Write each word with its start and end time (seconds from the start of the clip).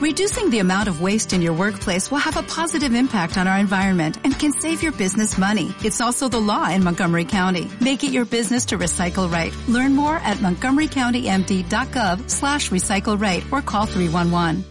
Reducing 0.00 0.48
the 0.48 0.60
amount 0.60 0.88
of 0.88 1.02
waste 1.02 1.34
in 1.34 1.42
your 1.42 1.52
workplace 1.52 2.10
will 2.10 2.24
have 2.24 2.38
a 2.38 2.42
positive 2.42 2.94
impact 2.94 3.36
on 3.36 3.46
our 3.46 3.58
environment 3.58 4.16
and 4.24 4.32
can 4.32 4.50
save 4.50 4.82
your 4.82 4.92
business 4.92 5.36
money. 5.36 5.74
It's 5.84 6.00
also 6.00 6.26
the 6.26 6.40
law 6.40 6.70
in 6.70 6.82
Montgomery 6.82 7.26
County. 7.26 7.70
Make 7.82 8.02
it 8.02 8.10
your 8.10 8.24
business 8.24 8.64
to 8.72 8.78
recycle 8.78 9.30
right. 9.30 9.54
Learn 9.68 9.94
more 9.94 10.16
at 10.16 10.38
montgomerycountymd.gov 10.38 12.30
slash 12.30 12.70
recycle 12.70 13.20
right 13.20 13.44
or 13.52 13.60
call 13.60 13.84
311. 13.84 14.64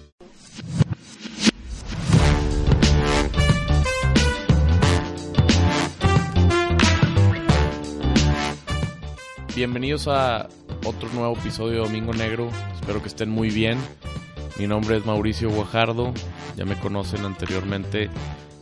Bienvenidos 9.56 10.08
a 10.08 10.50
otro 10.86 11.08
nuevo 11.14 11.36
episodio 11.36 11.84
de 11.84 11.88
Domingo 11.88 12.14
Negro. 12.14 12.50
Espero 12.74 13.04
que 13.04 13.10
estén 13.10 13.30
muy 13.30 13.52
bien. 13.52 13.78
Mi 14.58 14.68
nombre 14.68 14.98
es 14.98 15.06
Mauricio 15.06 15.50
Guajardo. 15.50 16.14
Ya 16.56 16.66
me 16.66 16.78
conocen 16.80 17.26
anteriormente 17.26 18.10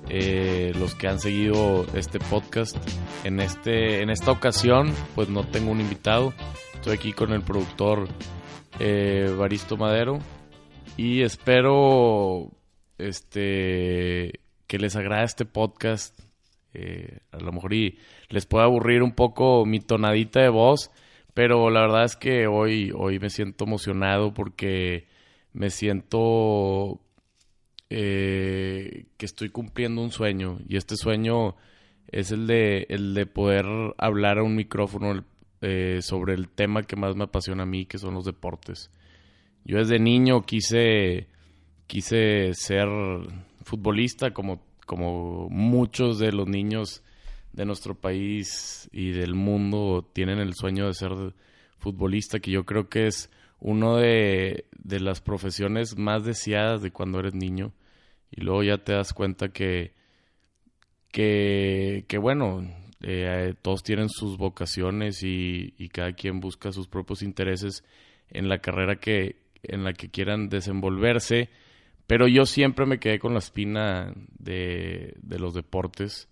eh, 0.09 0.72
los 0.78 0.95
que 0.95 1.08
han 1.08 1.20
seguido 1.20 1.86
este 1.95 2.20
podcast. 2.20 2.78
En, 3.23 3.40
este, 3.40 4.02
en 4.02 4.09
esta 4.09 4.31
ocasión, 4.31 4.94
pues 5.16 5.30
no 5.30 5.45
tengo 5.45 5.72
un 5.72 5.81
invitado. 5.81 6.34
Estoy 6.76 6.94
aquí 6.95 7.14
con 7.14 7.31
el 7.31 7.42
productor 7.42 8.08
eh, 8.80 9.34
Baristo 9.38 9.78
Madero. 9.78 10.20
Y 10.98 11.22
espero 11.22 12.52
este, 12.98 14.40
que 14.67 14.78
les 14.80 14.95
agrade 14.95 15.26
este 15.26 15.45
podcast. 15.45 16.20
Eh, 16.73 17.20
a 17.31 17.38
lo 17.38 17.52
mejor 17.52 17.73
y 17.73 17.98
les 18.30 18.45
puede 18.45 18.66
aburrir 18.66 19.02
un 19.02 19.14
poco 19.14 19.66
mi 19.66 19.80
tonadita 19.80 20.42
de 20.42 20.50
voz, 20.50 20.92
pero 21.34 21.72
la 21.72 21.81
verdad 21.81 22.04
es 22.04 22.16
que 22.16 22.45
hoy, 22.45 22.92
hoy 22.95 23.17
me 23.17 23.31
siento 23.31 23.66
emocionado 23.66 24.31
porque 24.34 25.08
me 25.58 25.72
siento 25.72 27.02
eh, 27.90 29.08
que 29.18 29.26
estoy 29.26 29.50
cumpliendo 29.50 30.04
un 30.04 30.12
sueño 30.12 30.59
y 30.70 30.78
este 30.78 30.95
sueño 30.95 31.56
es 32.09 32.31
el 32.31 32.45
de, 32.45 32.86
el 32.90 33.16
de 33.16 33.26
poder 33.26 33.66
hablar 33.98 34.38
a 34.38 34.44
un 34.44 34.56
micrófono 34.56 35.26
eh, 35.62 35.98
sobre 36.04 36.36
el 36.36 36.48
tema 36.48 36.84
que 36.84 36.96
más 36.96 37.16
me 37.16 37.23
apasiona 37.23 37.64
a 37.64 37.66
mí, 37.66 37.88
que 37.88 37.98
son 37.98 38.14
los 38.14 38.26
deportes. 38.26 38.92
Yo 39.66 39.80
desde 39.80 39.98
niño 39.98 40.46
quise, 40.46 41.28
quise 41.88 42.53
ser 42.53 42.88
futbolista 43.64 44.36
como, 44.36 44.62
como 44.86 45.50
muchos 45.50 46.20
de 46.20 46.34
los 46.34 46.48
niños 46.48 47.03
de 47.53 47.66
nuestro 47.66 47.96
país 47.96 48.88
y 48.94 49.09
del 49.09 49.34
mundo 49.34 50.08
tienen 50.14 50.38
el 50.38 50.53
sueño 50.53 50.86
de 50.86 50.94
ser 50.94 51.34
futbolista, 51.80 52.40
que 52.40 52.52
yo 52.52 52.64
creo 52.64 52.90
que 52.90 53.08
es 53.08 53.31
uno 53.59 53.97
de, 53.97 54.66
las 54.83 55.22
profesiones 55.22 55.97
más 55.97 56.23
deseadas 56.23 56.81
de 56.81 56.91
cuando 56.91 57.19
eres 57.19 57.33
niño. 57.33 57.73
Y 58.31 58.41
luego 58.41 58.63
ya 58.63 58.77
te 58.77 58.94
das 58.94 59.13
cuenta 59.13 59.50
que, 59.50 59.94
que, 61.11 62.05
que 62.08 62.17
bueno, 62.17 62.67
eh, 63.02 63.53
todos 63.61 63.83
tienen 63.83 64.09
sus 64.09 64.38
vocaciones 64.38 65.23
y, 65.23 65.73
y, 65.78 65.89
cada 65.89 66.13
quien 66.13 66.39
busca 66.39 66.72
sus 66.72 66.88
propios 66.88 67.22
intereses 67.22 67.83
en 68.30 68.50
la 68.50 68.59
carrera 68.59 68.97
que, 68.97 69.38
en 69.63 69.83
la 69.83 69.94
que 69.94 70.09
quieran 70.09 70.50
desenvolverse. 70.50 71.50
Pero 72.05 72.28
yo 72.28 72.45
siempre 72.45 72.85
me 72.85 73.00
quedé 73.00 73.19
con 73.19 73.33
la 73.33 73.39
espina 73.39 74.13
de, 74.39 75.13
de 75.22 75.39
los 75.39 75.53
deportes 75.53 76.28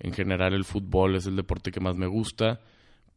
en 0.00 0.12
general 0.12 0.54
el 0.54 0.64
fútbol 0.64 1.16
es 1.16 1.26
el 1.26 1.36
deporte 1.36 1.70
que 1.70 1.80
más 1.80 1.96
me 1.96 2.06
gusta, 2.06 2.60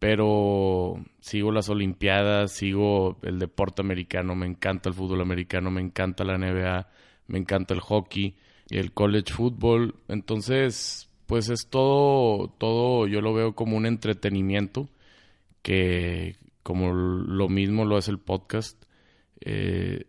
pero 0.02 0.96
sigo 1.20 1.52
las 1.52 1.70
Olimpiadas, 1.70 2.54
sigo 2.54 3.20
el 3.22 3.38
deporte 3.38 3.84
americano, 3.84 4.34
me 4.34 4.48
encanta 4.48 4.90
el 4.90 4.96
fútbol 4.96 5.22
americano, 5.22 5.70
me 5.70 5.80
encanta 5.80 6.24
la 6.24 6.40
NBA, 6.40 6.88
me 7.28 7.38
encanta 7.38 7.76
el 7.76 7.82
hockey 7.82 8.36
el 8.72 8.94
college 8.94 9.32
football. 9.32 9.94
Entonces, 10.08 11.08
pues 11.28 11.50
es 11.50 11.68
todo, 11.70 12.48
todo 12.58 13.06
yo 13.06 13.22
lo 13.22 13.32
veo 13.36 13.54
como 13.54 13.78
un 13.78 13.86
entretenimiento 13.86 14.90
que 15.62 16.36
como 16.64 16.94
lo 16.94 17.48
mismo 17.48 17.86
lo 17.86 18.00
es 18.00 18.08
el 18.08 18.18
podcast, 18.18 18.84
eh, 19.42 20.06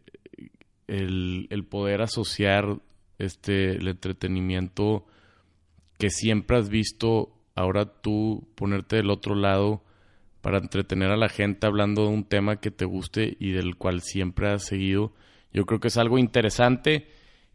el, 0.86 1.48
el 1.50 1.64
poder 1.66 2.00
asociar 2.00 2.80
este 3.18 3.72
el 3.72 3.88
entretenimiento 3.88 5.04
que 5.98 6.08
siempre 6.08 6.56
has 6.56 6.70
visto, 6.70 7.41
ahora 7.54 7.86
tú 7.86 8.46
ponerte 8.54 8.96
del 8.96 9.10
otro 9.10 9.34
lado 9.34 9.82
para 10.42 10.58
entretener 10.58 11.10
a 11.10 11.16
la 11.16 11.28
gente 11.28 11.66
hablando 11.66 12.02
de 12.02 12.08
un 12.08 12.24
tema 12.24 12.56
que 12.56 12.70
te 12.70 12.84
guste 12.84 13.36
y 13.38 13.52
del 13.52 13.76
cual 13.76 14.00
siempre 14.00 14.50
has 14.50 14.64
seguido. 14.64 15.12
Yo 15.52 15.66
creo 15.66 15.80
que 15.80 15.88
es 15.88 15.96
algo 15.96 16.18
interesante. 16.18 17.06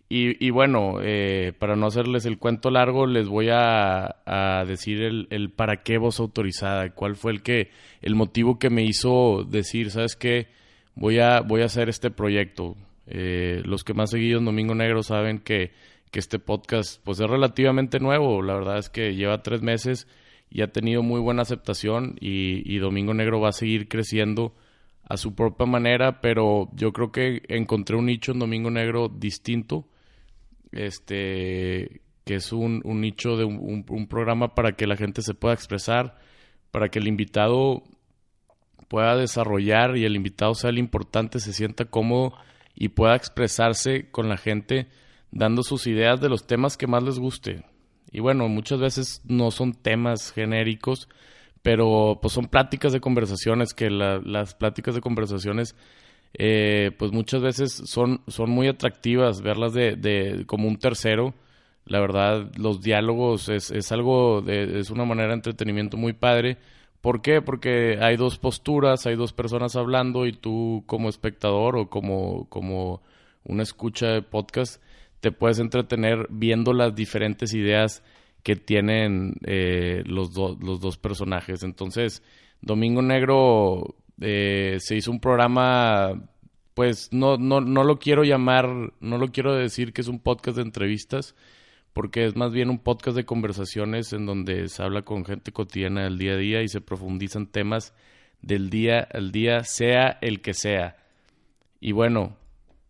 Y, 0.09 0.51
bueno, 0.51 0.99
eh, 1.01 1.51
para 1.59 1.75
no 1.75 1.87
hacerles 1.87 2.25
el 2.25 2.37
cuento 2.37 2.71
largo, 2.71 3.05
les 3.07 3.27
voy 3.27 3.49
a, 3.51 4.63
decir 4.65 5.01
el, 5.01 5.51
para 5.51 5.83
qué 5.83 5.97
voz 5.97 6.21
autorizada, 6.21 6.91
cuál 6.91 7.17
fue 7.17 7.33
el 7.33 7.41
que, 7.41 7.71
el 8.01 8.15
motivo 8.15 8.57
que 8.57 8.69
me 8.69 8.85
hizo 8.85 9.43
decir, 9.43 9.91
¿sabes 9.91 10.15
qué? 10.15 10.47
Voy 10.95 11.19
a, 11.19 11.41
voy 11.41 11.61
a 11.61 11.65
hacer 11.65 11.89
este 11.89 12.09
proyecto. 12.09 12.77
Eh, 13.05 13.61
los 13.65 13.83
que 13.83 13.93
más 13.93 14.11
seguido 14.11 14.39
en 14.39 14.45
Domingo 14.45 14.75
Negro 14.75 15.03
saben 15.03 15.39
que 15.39 15.71
que 16.11 16.19
este 16.19 16.39
podcast 16.39 17.01
pues 17.03 17.19
es 17.19 17.29
relativamente 17.29 17.99
nuevo. 17.99 18.41
La 18.41 18.55
verdad 18.55 18.77
es 18.77 18.89
que 18.89 19.15
lleva 19.15 19.43
tres 19.43 19.61
meses 19.61 20.07
y 20.49 20.61
ha 20.61 20.71
tenido 20.71 21.03
muy 21.03 21.19
buena 21.19 21.41
aceptación 21.41 22.15
y, 22.19 22.77
Domingo 22.77 23.13
Negro 23.13 23.41
va 23.41 23.49
a 23.49 23.53
seguir 23.53 23.87
creciendo 23.87 24.55
a 25.03 25.17
su 25.17 25.35
propia 25.35 25.65
manera, 25.65 26.21
pero 26.21 26.69
yo 26.73 26.91
creo 26.93 27.11
que 27.11 27.41
encontré 27.47 27.95
un 27.95 28.05
nicho 28.05 28.31
en 28.31 28.39
Domingo 28.39 28.69
Negro 28.69 29.09
distinto, 29.09 29.87
este, 30.71 32.01
que 32.25 32.35
es 32.35 32.51
un, 32.51 32.81
nicho 32.83 33.37
de 33.37 33.45
un, 33.45 33.85
un, 33.87 34.07
programa 34.07 34.53
para 34.53 34.73
que 34.73 34.87
la 34.87 34.97
gente 34.97 35.21
se 35.21 35.33
pueda 35.33 35.53
expresar, 35.53 36.17
para 36.71 36.89
que 36.89 36.99
el 36.99 37.07
invitado 37.07 37.83
pueda 38.87 39.15
desarrollar 39.15 39.97
y 39.97 40.05
el 40.05 40.15
invitado 40.15 40.55
sea 40.55 40.69
el 40.69 40.77
importante, 40.77 41.39
se 41.39 41.53
sienta 41.53 41.85
cómodo 41.85 42.33
y 42.75 42.89
pueda 42.89 43.15
expresarse 43.15 44.09
con 44.11 44.29
la 44.29 44.37
gente 44.37 44.87
dando 45.31 45.63
sus 45.63 45.87
ideas 45.87 46.21
de 46.21 46.29
los 46.29 46.47
temas 46.47 46.77
que 46.77 46.87
más 46.87 47.03
les 47.03 47.19
guste. 47.19 47.63
Y 48.11 48.19
bueno, 48.19 48.47
muchas 48.47 48.79
veces 48.79 49.21
no 49.25 49.51
son 49.51 49.73
temas 49.73 50.31
genéricos, 50.31 51.09
pero 51.61 52.19
pues 52.21 52.33
son 52.33 52.47
pláticas 52.47 52.93
de 52.93 53.01
conversaciones 53.01 53.73
que 53.73 53.89
las 53.89 54.55
pláticas 54.55 54.95
de 54.95 55.01
conversaciones 55.01 55.75
eh, 56.33 56.91
pues 56.97 57.11
muchas 57.11 57.41
veces 57.41 57.73
son, 57.85 58.21
son 58.27 58.51
muy 58.51 58.67
atractivas 58.67 59.41
verlas 59.41 59.73
de, 59.73 59.95
de, 59.95 60.45
como 60.45 60.67
un 60.67 60.77
tercero. 60.77 61.33
La 61.85 61.99
verdad, 61.99 62.51
los 62.57 62.81
diálogos 62.81 63.49
es, 63.49 63.71
es 63.71 63.91
algo, 63.91 64.41
de, 64.41 64.79
es 64.79 64.89
una 64.89 65.05
manera 65.05 65.29
de 65.29 65.35
entretenimiento 65.35 65.97
muy 65.97 66.13
padre. 66.13 66.57
¿Por 67.01 67.21
qué? 67.21 67.41
Porque 67.41 67.99
hay 68.01 68.17
dos 68.17 68.37
posturas, 68.37 69.05
hay 69.07 69.15
dos 69.15 69.33
personas 69.33 69.75
hablando 69.75 70.25
y 70.25 70.33
tú 70.33 70.83
como 70.85 71.09
espectador 71.09 71.77
o 71.77 71.89
como, 71.89 72.47
como 72.49 73.01
una 73.45 73.63
escucha 73.63 74.07
de 74.07 74.21
podcast 74.21 74.81
te 75.19 75.31
puedes 75.31 75.59
entretener 75.59 76.27
viendo 76.29 76.73
las 76.73 76.95
diferentes 76.95 77.53
ideas 77.53 78.03
que 78.43 78.55
tienen 78.55 79.35
eh, 79.45 80.03
los, 80.05 80.35
los 80.35 80.79
dos 80.79 80.97
personajes. 80.97 81.63
Entonces, 81.63 82.23
Domingo 82.61 83.01
Negro 83.01 83.95
eh, 84.21 84.77
se 84.79 84.95
hizo 84.95 85.11
un 85.11 85.19
programa, 85.19 86.29
pues 86.73 87.09
no, 87.11 87.37
no, 87.37 87.61
no 87.61 87.83
lo 87.83 87.99
quiero 87.99 88.23
llamar, 88.23 88.93
no 88.99 89.17
lo 89.17 89.31
quiero 89.31 89.55
decir 89.55 89.93
que 89.93 90.01
es 90.01 90.07
un 90.07 90.19
podcast 90.19 90.57
de 90.57 90.63
entrevistas, 90.63 91.35
porque 91.93 92.25
es 92.25 92.35
más 92.35 92.51
bien 92.51 92.69
un 92.69 92.79
podcast 92.79 93.17
de 93.17 93.25
conversaciones 93.25 94.13
en 94.13 94.25
donde 94.25 94.69
se 94.69 94.83
habla 94.83 95.01
con 95.01 95.25
gente 95.25 95.51
cotidiana 95.51 96.03
del 96.03 96.17
día 96.17 96.33
a 96.33 96.37
día 96.37 96.61
y 96.61 96.67
se 96.67 96.81
profundizan 96.81 97.47
temas 97.47 97.93
del 98.41 98.69
día 98.69 99.07
al 99.11 99.31
día, 99.31 99.63
sea 99.63 100.17
el 100.21 100.41
que 100.41 100.53
sea. 100.53 100.97
Y 101.79 101.91
bueno, 101.91 102.37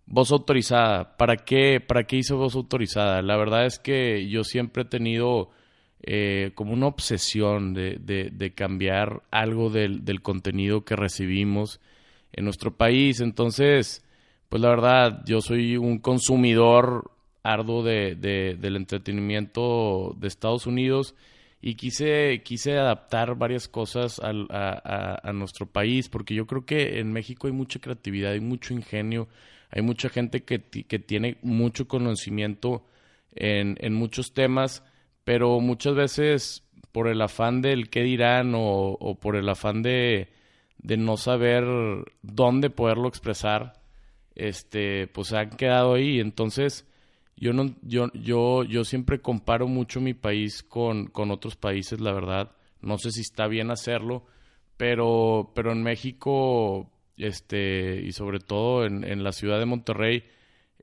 Voz 0.08 0.32
autorizada. 0.32 1.18
¿Para 1.18 1.36
qué, 1.38 1.82
¿Para 1.82 2.06
qué 2.06 2.18
hice 2.18 2.34
voz 2.34 2.56
autorizada? 2.56 3.22
La 3.22 3.36
verdad 3.36 3.66
es 3.66 3.78
que 3.78 4.28
yo 4.30 4.44
siempre 4.46 4.84
he 4.84 4.86
tenido 4.86 5.52
eh, 6.02 6.52
como 6.56 6.72
una 6.74 6.88
obsesión 6.88 7.74
de, 7.74 7.98
de, 8.00 8.54
cambiar 8.54 9.24
algo 9.32 9.70
del, 9.70 10.06
del, 10.06 10.22
contenido 10.22 10.86
que 10.86 10.96
recibimos 10.96 11.82
en 12.32 12.46
nuestro 12.46 12.78
país. 12.78 13.20
Entonces, 13.20 14.06
pues 14.48 14.62
la 14.62 14.70
verdad, 14.70 15.24
yo 15.26 15.42
soy 15.42 15.76
un 15.76 16.00
consumidor 16.00 17.12
arduo 17.44 17.84
de, 17.84 18.16
del 18.16 18.76
entretenimiento 18.78 20.16
de 20.18 20.28
Estados 20.30 20.68
Unidos 20.68 21.16
y 21.62 21.76
quise, 21.76 22.42
quise 22.44 22.78
adaptar 22.78 23.36
varias 23.36 23.68
cosas 23.68 24.20
a, 24.20 24.32
a, 24.50 25.30
a 25.30 25.34
nuestro 25.34 25.66
país 25.66 26.08
porque 26.08 26.36
yo 26.36 26.46
creo 26.46 26.66
que 26.66 27.00
en 27.00 27.12
México 27.12 27.48
hay 27.48 27.54
mucha 27.54 27.80
creatividad, 27.80 28.34
hay 28.34 28.40
mucho 28.40 28.74
ingenio 28.74 29.28
hay 29.70 29.82
mucha 29.82 30.10
gente 30.10 30.44
que, 30.44 30.62
que 30.62 31.00
tiene 31.00 31.38
mucho 31.42 31.88
conocimiento 31.88 32.86
en, 33.36 33.78
en, 33.80 33.94
muchos 33.94 34.34
temas, 34.34 34.84
pero 35.24 35.60
muchas 35.60 35.96
veces 35.96 36.64
por 36.92 37.08
el 37.08 37.22
afán 37.22 37.62
del 37.62 37.90
qué 37.90 38.02
dirán 38.02 38.54
o, 38.56 39.18
por 39.22 39.36
el 39.36 39.48
afán 39.50 39.82
de, 39.84 40.30
de, 40.80 40.98
no 40.98 41.18
saber 41.18 41.66
dónde 42.22 42.70
poderlo 42.70 43.08
expresar, 43.08 43.74
este, 44.36 45.08
pues 45.08 45.34
han 45.34 45.50
quedado 45.52 45.96
ahí. 45.96 46.20
Entonces, 46.20 46.88
yo 47.36 47.54
no, 47.54 47.76
yo, 47.82 48.08
yo, 48.14 48.64
yo 48.64 48.84
siempre 48.84 49.22
comparo 49.22 49.68
mucho 49.68 50.02
mi 50.02 50.14
país 50.14 50.64
con, 50.64 51.08
con 51.08 51.30
otros 51.30 51.56
países, 51.56 52.00
la 52.00 52.14
verdad. 52.14 52.52
No 52.82 52.98
sé 52.98 53.12
si 53.12 53.22
está 53.22 53.48
bien 53.48 53.70
hacerlo, 53.70 54.26
pero, 54.78 55.52
pero 55.54 55.72
en 55.74 55.84
México, 55.84 56.90
este, 57.18 58.02
y 58.02 58.12
sobre 58.12 58.40
todo 58.40 58.86
en, 58.86 59.04
en 59.04 59.24
la 59.24 59.32
ciudad 59.32 59.60
de 59.60 59.66
Monterrey, 59.66 60.24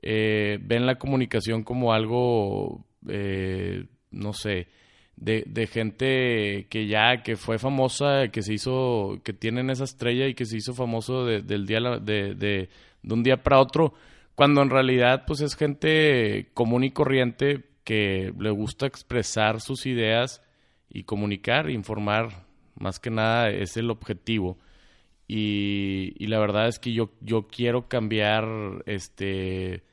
eh, 0.01 0.59
ven 0.61 0.85
la 0.85 0.99
comunicación 0.99 1.63
como 1.63 1.93
algo, 1.93 2.85
eh, 3.07 3.85
no 4.11 4.33
sé, 4.33 4.67
de, 5.15 5.43
de, 5.47 5.67
gente 5.67 6.67
que 6.69 6.87
ya, 6.87 7.23
que 7.23 7.37
fue 7.37 7.57
famosa, 7.57 8.27
que 8.27 8.41
se 8.41 8.53
hizo, 8.53 9.19
que 9.23 9.33
tienen 9.33 9.69
esa 9.69 9.85
estrella 9.85 10.27
y 10.27 10.35
que 10.35 10.45
se 10.45 10.57
hizo 10.57 10.73
famoso 10.73 11.25
del 11.25 11.65
día, 11.65 11.79
de, 12.01 12.35
de, 12.35 12.69
de 13.01 13.13
un 13.13 13.23
día 13.23 13.41
para 13.41 13.59
otro, 13.59 13.93
cuando 14.35 14.61
en 14.61 14.69
realidad 14.69 15.23
pues 15.25 15.41
es 15.41 15.55
gente 15.55 16.51
común 16.53 16.83
y 16.83 16.91
corriente 16.91 17.65
que 17.83 18.33
le 18.37 18.49
gusta 18.49 18.85
expresar 18.87 19.61
sus 19.61 19.85
ideas 19.85 20.41
y 20.89 21.03
comunicar, 21.03 21.69
informar, 21.69 22.45
más 22.75 22.99
que 22.99 23.09
nada 23.09 23.49
es 23.49 23.77
el 23.77 23.89
objetivo. 23.89 24.57
Y, 25.27 26.27
la 26.27 26.39
verdad 26.39 26.67
es 26.67 26.79
que 26.79 26.93
yo, 26.93 27.11
yo 27.21 27.47
quiero 27.47 27.87
cambiar 27.87 28.83
este 28.85 29.83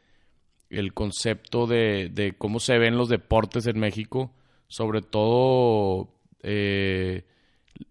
el 0.69 0.95
concepto 0.95 1.67
de, 1.67 2.09
de 2.11 2.33
cómo 2.33 2.59
se 2.59 2.79
ven 2.79 2.97
los 2.97 3.11
deportes 3.11 3.67
en 3.67 3.79
México, 3.79 4.33
sobre 4.69 5.03
todo 5.03 6.09
eh, 6.43 7.25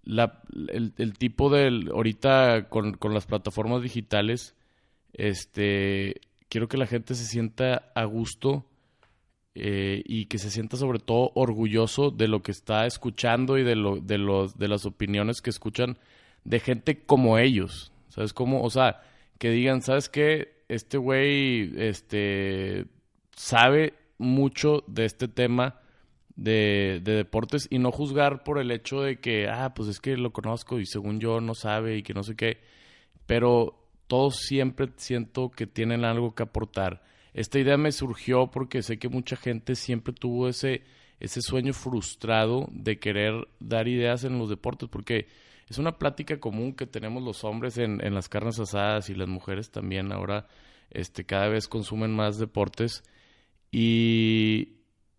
la, 0.04 0.42
el, 0.70 1.14
tipo 1.18 1.50
del 1.50 1.90
ahorita 1.94 2.70
con, 2.70 2.94
con, 2.94 3.14
las 3.14 3.28
plataformas 3.28 3.84
digitales, 3.84 4.56
este 5.14 6.22
quiero 6.50 6.68
que 6.68 6.78
la 6.78 6.88
gente 6.88 7.14
se 7.14 7.26
sienta 7.26 7.92
a 7.94 8.06
gusto 8.06 8.66
eh, 9.54 10.02
y 10.06 10.26
que 10.26 10.40
se 10.40 10.50
sienta 10.50 10.76
sobre 10.76 11.00
todo 11.00 11.32
orgulloso 11.36 12.10
de 12.10 12.28
lo 12.28 12.42
que 12.42 12.52
está 12.52 12.86
escuchando 12.86 13.58
y 13.58 13.64
de 13.64 13.76
lo, 13.76 13.98
de 13.98 14.18
los 14.18 14.58
de 14.58 14.68
las 14.68 14.86
opiniones 14.86 15.42
que 15.42 15.50
escuchan 15.50 15.98
de 16.44 16.60
gente 16.60 17.04
como 17.06 17.38
ellos, 17.38 17.92
sabes 18.10 18.34
cómo, 18.34 18.62
o 18.64 18.70
sea, 18.70 19.02
que 19.38 19.50
digan, 19.50 19.82
sabes 19.82 20.10
qué 20.10 20.62
este 20.68 20.98
güey 20.98 21.74
este, 21.78 22.86
sabe 23.36 23.94
mucho 24.18 24.84
de 24.88 25.06
este 25.06 25.28
tema 25.28 25.82
de, 26.36 27.02
de, 27.04 27.16
deportes 27.16 27.68
y 27.70 27.80
no 27.80 27.92
juzgar 27.92 28.44
por 28.44 28.58
el 28.58 28.72
hecho 28.72 29.02
de 29.02 29.20
que, 29.20 29.50
ah, 29.50 29.74
pues 29.74 29.90
es 29.90 30.00
que 30.00 30.16
lo 30.16 30.32
conozco 30.32 30.80
y 30.80 30.86
según 30.86 31.20
yo 31.20 31.42
no 31.42 31.56
sabe 31.56 31.98
y 31.98 32.04
que 32.04 32.14
no 32.14 32.24
sé 32.24 32.36
qué, 32.36 32.62
pero 33.26 33.82
todos 34.08 34.38
siempre 34.38 34.90
siento 34.98 35.52
que 35.52 35.68
tienen 35.68 36.06
algo 36.06 36.36
que 36.36 36.44
aportar. 36.44 37.04
Esta 37.34 37.60
idea 37.60 37.78
me 37.78 37.92
surgió 37.92 38.52
porque 38.52 38.82
sé 38.82 39.00
que 39.00 39.10
mucha 39.10 39.36
gente 39.36 39.76
siempre 39.76 40.14
tuvo 40.14 40.48
ese, 40.50 40.84
ese 41.20 41.42
sueño 41.42 41.74
frustrado 41.74 42.68
de 42.72 43.00
querer 43.00 43.48
dar 43.60 43.88
ideas 43.88 44.24
en 44.24 44.38
los 44.38 44.50
deportes, 44.50 44.90
porque 44.90 45.28
es 45.71 45.77
una 45.77 45.97
plática 45.97 46.38
común 46.39 46.73
que 46.73 46.85
tenemos 46.85 47.23
los 47.23 47.45
hombres 47.45 47.77
en, 47.77 48.06
en 48.06 48.13
las 48.13 48.27
carnes 48.27 48.59
asadas 48.59 49.09
y 49.09 49.15
las 49.15 49.29
mujeres 49.29 49.71
también 49.71 50.12
ahora 50.12 50.47
este, 50.89 51.25
cada 51.25 51.47
vez 51.47 51.69
consumen 51.69 52.13
más 52.13 52.38
deportes 52.38 53.03
y, 53.71 54.73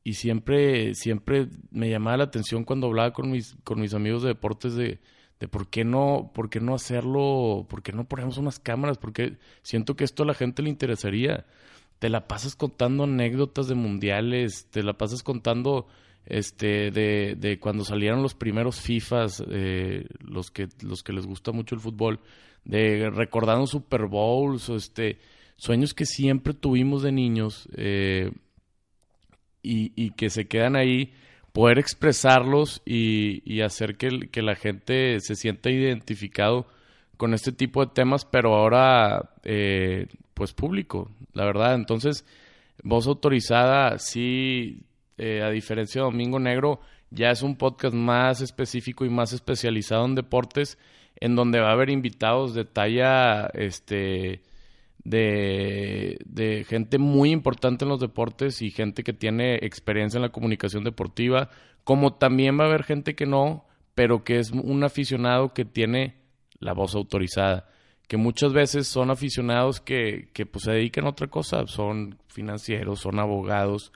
y 0.05 0.13
siempre, 0.13 0.95
siempre 0.95 1.49
me 1.71 1.89
llamaba 1.89 2.19
la 2.19 2.25
atención 2.25 2.65
cuando 2.65 2.89
hablaba 2.89 3.15
con 3.15 3.31
mis, 3.31 3.57
con 3.65 3.81
mis 3.81 3.95
amigos 3.95 4.23
de 4.23 4.29
deportes 4.29 4.75
de, 4.75 5.01
de 5.41 5.49
por 5.49 5.71
qué 5.71 5.85
no, 5.85 6.31
por 6.35 6.51
qué 6.51 6.61
no 6.61 6.75
hacerlo, 6.75 7.67
por 7.71 7.83
qué 7.83 7.93
no 7.93 8.05
ponemos 8.05 8.37
unas 8.37 8.59
cámaras, 8.59 8.99
porque 8.99 9.39
siento 9.63 9.97
que 9.97 10.05
esto 10.05 10.25
a 10.25 10.27
la 10.27 10.35
gente 10.35 10.63
le 10.63 10.69
interesaría. 10.69 11.47
Te 11.99 12.11
la 12.11 12.29
pasas 12.29 12.57
contando 12.57 13.05
anécdotas 13.05 13.69
de 13.69 13.75
mundiales, 13.75 14.67
te 14.71 14.83
la 14.83 14.99
pasas 14.99 15.23
contando 15.23 15.87
este 16.27 16.91
de, 16.91 17.35
de 17.37 17.59
cuando 17.59 17.85
salieron 17.85 18.23
los 18.23 18.35
primeros 18.35 18.81
FIFAs, 18.81 19.43
eh, 19.51 20.07
los 20.21 20.51
que 20.51 20.69
los 20.83 21.03
que 21.03 21.13
les 21.13 21.27
gusta 21.27 21.53
mucho 21.53 21.75
el 21.75 21.81
fútbol, 21.81 22.21
de 22.65 23.11
recordando 23.11 23.67
Super 23.67 24.07
Bowls, 24.07 24.69
o 24.69 24.77
este 24.77 25.19
sueños 25.57 25.95
que 25.95 26.07
siempre 26.07 26.55
tuvimos 26.55 27.03
de 27.03 27.13
niños 27.13 27.69
eh, 27.77 28.31
y, 29.63 29.93
y, 29.95 30.11
que 30.11 30.29
se 30.29 30.47
quedan 30.47 30.75
ahí, 30.75 31.13
poder 31.53 31.79
expresarlos 31.79 32.83
y, 32.85 33.43
y 33.45 33.61
hacer 33.61 33.97
que, 33.97 34.29
que, 34.31 34.43
la 34.43 34.57
gente 34.57 35.21
se 35.21 35.37
sienta 35.37 35.71
identificado 35.71 36.67
con 37.17 37.33
este 37.33 37.53
tipo 37.53 37.85
de 37.85 37.93
temas, 37.93 38.25
pero 38.25 38.55
ahora 38.57 39.31
eh, 39.45 40.09
pues 40.35 40.53
público, 40.53 41.11
la 41.33 41.45
verdad. 41.45 41.75
Entonces, 41.75 42.25
voz 42.83 43.07
autorizada, 43.07 43.99
sí, 44.01 44.83
eh, 45.23 45.41
a 45.41 45.51
diferencia 45.51 46.01
de 46.01 46.07
Domingo 46.07 46.41
Negro, 46.41 46.81
ya 47.11 47.31
es 47.31 47.43
un 47.43 47.57
podcast 47.57 47.95
más 47.95 48.41
específico 48.41 49.05
y 49.05 49.09
más 49.09 49.33
especializado 49.33 50.05
en 50.05 50.17
deportes, 50.17 50.79
en 51.21 51.37
donde 51.37 51.61
va 51.61 51.69
a 51.69 51.73
haber 51.75 51.91
invitados 51.91 52.55
de 52.55 52.65
talla, 52.65 53.47
este, 53.55 54.43
de, 55.05 56.19
de 56.25 56.65
gente 56.69 56.99
muy 56.99 57.31
importante 57.31 57.85
en 57.85 57.91
los 57.91 58.01
deportes 58.01 58.63
y 58.63 58.73
gente 58.73 59.05
que 59.05 59.13
tiene 59.13 59.61
experiencia 59.63 60.19
en 60.19 60.23
la 60.23 60.33
comunicación 60.33 60.83
deportiva, 60.83 61.51
como 61.85 62.15
también 62.15 62.59
va 62.59 62.65
a 62.65 62.67
haber 62.67 62.83
gente 62.83 63.15
que 63.15 63.27
no, 63.27 63.65
pero 63.95 64.25
que 64.25 64.41
es 64.41 64.51
un 64.51 64.83
aficionado 64.83 65.55
que 65.55 65.65
tiene 65.65 66.17
la 66.59 66.73
voz 66.73 66.97
autorizada 66.97 67.69
que 68.09 68.19
muchas 68.19 68.53
veces 68.53 68.89
son 68.89 69.11
aficionados 69.11 69.81
que, 69.81 70.29
que 70.35 70.45
pues, 70.45 70.65
se 70.65 70.73
dedican 70.73 71.07
a 71.07 71.11
otra 71.11 71.29
cosa, 71.29 71.67
son 71.67 72.19
financieros, 72.27 73.01
son 73.01 73.19
abogados, 73.19 73.93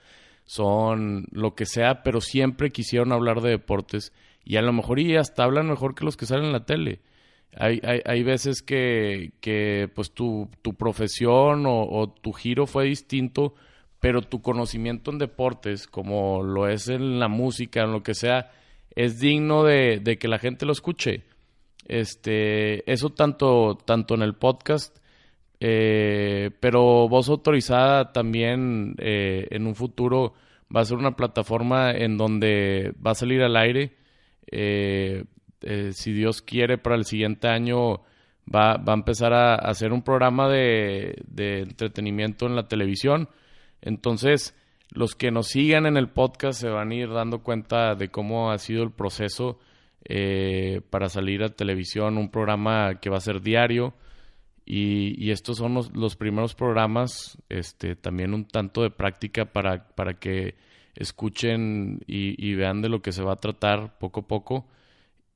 son 0.47 1.27
lo 1.33 1.55
que 1.55 1.67
sea, 1.67 2.03
pero 2.03 2.21
siempre 2.21 2.71
quisieron 2.71 3.13
hablar 3.13 3.41
de 3.41 3.51
deportes 3.51 4.13
y 4.45 4.57
a 4.57 4.63
lo 4.63 4.73
mejor 4.73 5.01
y 5.01 5.17
hasta 5.17 5.43
hablan 5.43 5.69
mejor 5.69 5.95
que 5.95 6.05
los 6.05 6.17
que 6.17 6.25
salen 6.25 6.47
en 6.47 6.53
la 6.53 6.65
tele. 6.65 7.01
Hay, 7.59 7.81
hay, 7.83 8.01
hay 8.05 8.23
veces 8.23 8.63
que, 8.63 9.33
que 9.41 9.91
pues 9.95 10.13
tu, 10.13 10.49
tu 10.63 10.75
profesión 10.75 11.65
o, 11.67 12.15
tu 12.21 12.33
giro 12.33 12.67
fue 12.67 12.85
distinto, 12.85 13.55
pero 13.99 14.23
tu 14.23 14.43
conocimiento 14.43 15.11
en 15.11 15.19
deportes, 15.19 15.89
como 15.89 16.43
lo 16.43 16.69
es 16.69 16.89
en 16.89 17.19
la 17.19 17.29
música, 17.29 17.83
en 17.83 17.93
lo 17.93 18.03
que 18.03 18.15
sea, 18.15 18.53
es 18.95 19.19
digno 19.19 19.65
de, 19.65 19.99
de 19.99 20.17
que 20.17 20.29
la 20.29 20.39
gente 20.39 20.65
lo 20.65 20.73
escuche. 20.73 21.25
Este, 21.87 22.91
eso 22.91 23.11
tanto, 23.11 23.79
tanto 23.85 24.15
en 24.15 24.23
el 24.23 24.35
podcast, 24.35 24.99
eh, 25.61 26.51
pero 26.61 27.09
voz 27.09 27.29
autorizada 27.29 28.13
también 28.13 28.95
eh, 28.99 29.47
en 29.51 29.67
un 29.67 29.75
futuro 29.75 30.35
va 30.75 30.81
a 30.81 30.85
ser 30.85 30.99
una 30.99 31.17
plataforma 31.17 31.93
en 31.93 32.17
donde 32.17 32.93
va 33.05 33.13
a 33.13 33.15
salir 33.15 33.43
al 33.43 33.57
aire. 33.57 33.97
Eh, 34.51 35.25
eh, 35.63 35.91
si 35.93 36.13
Dios 36.13 36.43
quiere, 36.43 36.79
para 36.79 36.97
el 36.97 37.05
siguiente 37.05 37.49
año 37.49 38.03
va, 38.53 38.77
va 38.77 38.93
a 38.93 38.97
empezar 38.97 39.33
a, 39.33 39.55
hacer 39.55 39.93
un 39.93 40.03
programa 40.03 40.49
de, 40.49 41.23
de, 41.27 41.61
entretenimiento 41.61 42.47
en 42.47 42.57
la 42.57 42.69
televisión. 42.69 43.29
Entonces, 43.81 44.55
los 44.91 45.15
que 45.15 45.31
nos 45.31 45.49
sigan 45.49 45.87
en 45.87 45.97
el 45.97 46.09
podcast 46.09 46.61
se 46.61 46.69
van 46.69 46.91
a 46.91 46.95
ir 46.95 47.11
dando 47.11 47.43
cuenta 47.43 47.95
de 47.95 48.09
cómo 48.09 48.51
ha 48.51 48.59
sido 48.59 48.83
el 48.83 48.93
proceso 48.93 49.59
eh, 50.05 50.83
para 50.91 51.09
salir 51.09 51.43
a 51.43 51.49
televisión, 51.49 52.17
un 52.17 52.31
programa 52.31 53.01
que 53.01 53.11
va 53.11 53.17
a 53.17 53.21
ser 53.21 53.41
diario. 53.41 53.95
Y, 54.69 55.15
y 55.25 55.31
estos 55.31 55.59
son 55.59 55.75
los, 55.75 56.17
primeros 56.17 56.57
programas, 56.57 57.39
este, 57.49 57.95
también 57.95 58.35
un 58.35 58.47
tanto 58.47 58.83
de 58.83 58.91
práctica 58.91 59.45
para, 59.45 59.87
para 59.91 60.15
que 60.15 60.57
escuchen 60.97 62.01
y, 62.09 62.55
vean 62.55 62.83
de 62.83 62.89
lo 62.89 63.01
que 63.01 63.13
se 63.13 63.23
va 63.23 63.35
a 63.35 63.37
tratar 63.37 63.97
poco 63.99 64.21
a 64.21 64.27
poco 64.27 64.67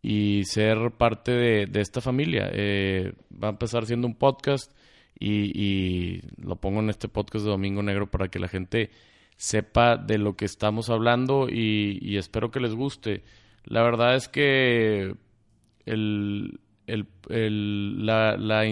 y 0.03 0.43
ser 0.47 0.91
parte 0.99 1.31
de, 1.31 1.81
esta 1.81 2.01
familia. 2.01 2.51
Eh, 2.53 3.13
va 3.33 3.49
a 3.49 3.53
empezar 3.53 3.87
siendo 3.87 4.09
un 4.09 4.17
podcast 4.17 4.73
y, 5.17 5.53
y, 5.57 6.23
lo 6.43 6.57
pongo 6.57 6.81
en 6.81 6.91
este 6.91 7.07
podcast 7.07 7.45
de 7.45 7.53
Domingo 7.53 7.85
Negro 7.85 8.11
para 8.11 8.29
que 8.29 8.41
la 8.41 8.49
gente 8.49 8.91
sepa 9.37 9.97
de 9.97 10.19
lo 10.19 10.35
que 10.37 10.45
estamos 10.45 10.91
hablando 10.91 11.49
y, 11.49 12.01
y 12.03 12.17
espero 12.17 12.51
que 12.51 12.59
les 12.59 12.75
guste. 12.75 13.23
La 13.65 13.83
verdad 13.83 14.17
es 14.17 14.29
que 14.29 15.15
el, 15.87 16.61
el, 17.29 18.07
la, 18.07 18.37
la, 18.37 18.65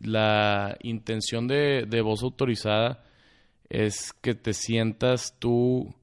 la 0.00 0.76
intención 0.82 1.48
de, 1.48 1.86
de 1.86 2.00
voz 2.00 2.22
autorizada 2.22 3.04
es 3.68 4.12
que 4.12 4.34
te 4.34 4.52
sientas 4.52 5.38
tú 5.38 5.94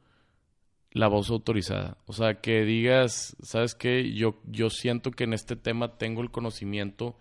la 0.92 1.08
voz 1.08 1.30
autorizada. 1.32 1.98
O 2.06 2.14
sea, 2.14 2.36
que 2.36 2.64
digas, 2.64 3.36
¿sabes 3.42 3.76
qué? 3.76 4.14
Yo, 4.14 4.40
yo 4.46 4.70
siento 4.70 5.12
que 5.12 5.24
en 5.24 5.34
este 5.34 5.56
tema 5.56 5.98
tengo 5.98 6.22
el 6.22 6.32
conocimiento 6.32 7.18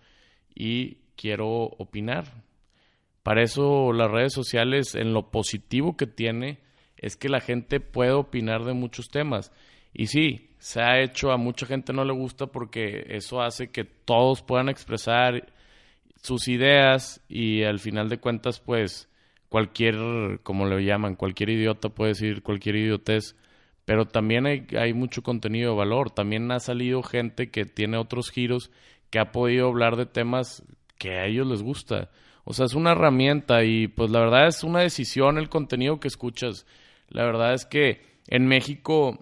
y 0.53 0.97
quiero 1.15 1.49
opinar. 1.49 2.43
Para 3.23 3.41
eso 3.41 3.93
las 3.93 4.11
redes 4.11 4.33
sociales, 4.33 4.95
en 4.95 5.13
lo 5.13 5.31
positivo 5.31 5.97
que 5.97 6.07
tiene, 6.07 6.59
es 6.97 7.15
que 7.15 7.29
la 7.29 7.39
gente 7.39 7.79
puede 7.79 8.11
opinar 8.11 8.63
de 8.63 8.73
muchos 8.73 9.07
temas. 9.07 9.51
Y 9.93 10.07
sí, 10.07 10.49
se 10.57 10.81
ha 10.81 11.01
hecho, 11.01 11.31
a 11.31 11.37
mucha 11.37 11.65
gente 11.65 11.93
no 11.93 12.03
le 12.05 12.13
gusta 12.13 12.47
porque 12.47 13.05
eso 13.09 13.41
hace 13.41 13.69
que 13.69 13.83
todos 13.83 14.41
puedan 14.41 14.69
expresar 14.69 15.51
sus 16.21 16.47
ideas 16.47 17.21
y 17.27 17.63
al 17.63 17.79
final 17.79 18.09
de 18.09 18.19
cuentas, 18.19 18.59
pues 18.59 19.09
cualquier, 19.49 20.39
como 20.41 20.65
le 20.65 20.83
llaman, 20.83 21.15
cualquier 21.15 21.49
idiota 21.51 21.89
puede 21.89 22.11
decir 22.11 22.41
cualquier 22.41 22.77
idiotez, 22.77 23.35
pero 23.85 24.05
también 24.05 24.45
hay, 24.45 24.65
hay 24.77 24.93
mucho 24.93 25.21
contenido 25.21 25.71
de 25.71 25.77
valor. 25.77 26.09
También 26.09 26.49
ha 26.51 26.59
salido 26.59 27.03
gente 27.03 27.51
que 27.51 27.65
tiene 27.65 27.97
otros 27.97 28.31
giros 28.31 28.71
que 29.09 29.19
ha 29.19 29.31
podido 29.31 29.67
hablar 29.67 29.97
de 29.97 30.05
temas 30.05 30.63
que 30.97 31.19
a 31.19 31.25
ellos 31.25 31.45
les 31.45 31.61
gusta. 31.61 32.09
O 32.45 32.53
sea, 32.53 32.65
es 32.65 32.73
una 32.73 32.93
herramienta 32.93 33.63
y 33.63 33.87
pues 33.87 34.09
la 34.09 34.21
verdad 34.21 34.47
es 34.47 34.63
una 34.63 34.79
decisión 34.79 35.37
el 35.37 35.49
contenido 35.49 35.99
que 35.99 36.07
escuchas. 36.07 36.65
La 37.09 37.23
verdad 37.25 37.53
es 37.53 37.65
que 37.65 38.01
en 38.27 38.47
México, 38.47 39.19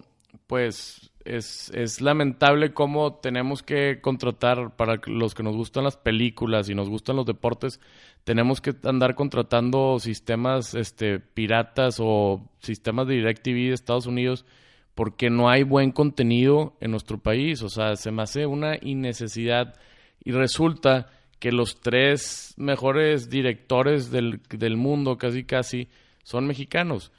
pues 0.51 1.10
es, 1.24 1.72
es 1.74 2.01
lamentable 2.01 2.74
cómo 2.74 3.13
tenemos 3.13 3.63
que 3.63 4.01
contratar 4.01 4.75
para 4.75 5.00
los 5.05 5.34
que 5.34 5.43
nos 5.43 5.55
gustan 5.55 5.86
las 5.86 5.96
películas 5.96 6.67
y 6.67 6.75
nos 6.75 6.89
gustan 6.89 7.15
los 7.15 7.25
deportes, 7.25 7.79
tenemos 8.25 8.60
que 8.60 8.75
andar 8.84 9.15
contratando 9.15 9.98
sistemas 10.00 10.74
este, 10.74 11.22
piratas 11.22 12.00
o 12.01 12.50
sistemas 12.60 13.08
de 13.08 13.13
DirecTV 13.13 13.70
de 13.70 13.74
Estados 13.74 14.08
Unidos 14.08 14.46
porque 14.93 15.29
no 15.29 15.50
hay 15.50 15.63
buen 15.63 15.93
contenido 15.93 16.75
en 16.81 16.91
nuestro 16.91 17.17
país. 17.17 17.62
O 17.62 17.70
sea, 17.70 17.96
se 17.96 18.12
me 18.12 18.24
hace 18.24 18.46
una 18.46 18.75
innecesidad 18.81 19.75
y 20.22 20.34
resulta 20.34 21.08
que 21.39 21.53
los 21.53 21.79
tres 21.79 22.55
mejores 22.58 23.29
directores 23.29 24.12
del, 24.12 24.41
del 24.50 24.75
mundo, 24.75 25.17
casi 25.17 25.46
casi, 25.46 25.88
son 26.24 26.46
mexicanos. 26.46 27.13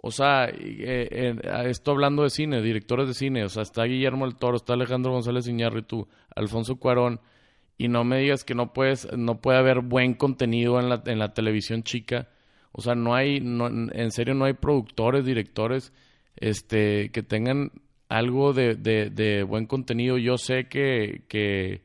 O 0.00 0.10
sea, 0.10 0.46
eh, 0.46 1.08
eh, 1.10 1.36
estoy 1.66 1.94
hablando 1.94 2.22
de 2.22 2.30
cine, 2.30 2.62
directores 2.62 3.08
de 3.08 3.14
cine. 3.14 3.44
O 3.44 3.48
sea, 3.48 3.62
está 3.62 3.84
Guillermo 3.84 4.24
el 4.24 4.36
Toro, 4.36 4.56
está 4.56 4.74
Alejandro 4.74 5.12
González 5.12 5.48
Iñárritu, 5.48 6.08
Alfonso 6.34 6.76
Cuarón. 6.76 7.20
Y 7.76 7.88
no 7.88 8.04
me 8.04 8.18
digas 8.18 8.44
que 8.44 8.54
no 8.54 8.72
puedes, 8.72 9.08
no 9.16 9.40
puede 9.40 9.58
haber 9.58 9.80
buen 9.80 10.14
contenido 10.14 10.80
en 10.80 10.88
la, 10.88 11.02
en 11.06 11.18
la 11.18 11.34
televisión 11.34 11.82
chica. 11.82 12.28
O 12.72 12.80
sea, 12.80 12.94
no 12.94 13.14
hay, 13.14 13.40
no, 13.40 13.68
en 13.68 14.10
serio, 14.12 14.34
no 14.34 14.44
hay 14.44 14.54
productores, 14.54 15.24
directores, 15.24 15.92
este, 16.36 17.10
que 17.10 17.22
tengan 17.22 17.72
algo 18.08 18.52
de, 18.52 18.74
de, 18.74 19.10
de 19.10 19.42
buen 19.42 19.66
contenido. 19.66 20.18
Yo 20.18 20.38
sé 20.38 20.68
que, 20.68 21.22
que 21.28 21.82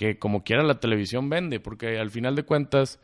que 0.00 0.18
como 0.18 0.44
quiera 0.44 0.62
la 0.62 0.80
televisión 0.80 1.28
vende, 1.28 1.60
porque 1.60 1.98
al 1.98 2.08
final 2.08 2.34
de 2.34 2.44
cuentas 2.44 2.98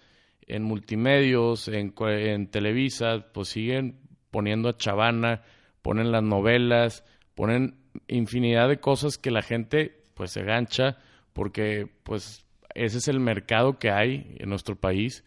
en 0.47 0.63
multimedios, 0.63 1.69
en, 1.69 1.93
en 1.99 2.47
Televisa, 2.47 3.27
pues 3.35 3.49
siguen 3.49 3.99
poniendo 4.37 4.69
a 4.69 4.77
Chavana, 4.77 5.41
ponen 5.81 6.13
las 6.13 6.23
novelas, 6.23 7.07
ponen 7.35 7.79
infinidad 8.07 8.69
de 8.69 8.81
cosas 8.81 9.17
que 9.17 9.31
la 9.31 9.41
gente 9.41 10.03
pues 10.13 10.31
se 10.31 10.43
gancha 10.43 10.99
porque 11.33 11.89
pues 12.03 12.45
ese 12.75 12.99
es 12.99 13.09
el 13.09 13.19
mercado 13.19 13.79
que 13.79 13.91
hay 13.91 14.37
en 14.39 14.51
nuestro 14.51 14.77
país. 14.77 15.25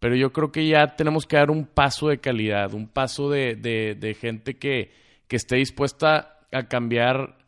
Pero 0.00 0.16
yo 0.16 0.34
creo 0.34 0.52
que 0.52 0.68
ya 0.68 0.96
tenemos 0.96 1.24
que 1.24 1.38
dar 1.38 1.50
un 1.50 1.64
paso 1.64 2.08
de 2.08 2.18
calidad, 2.18 2.74
un 2.74 2.88
paso 2.88 3.30
de, 3.30 3.54
de, 3.54 3.94
de 3.94 4.12
gente 4.12 4.58
que, 4.58 4.92
que 5.28 5.36
esté 5.36 5.56
dispuesta 5.56 6.40
a 6.52 6.64
cambiar 6.64 7.38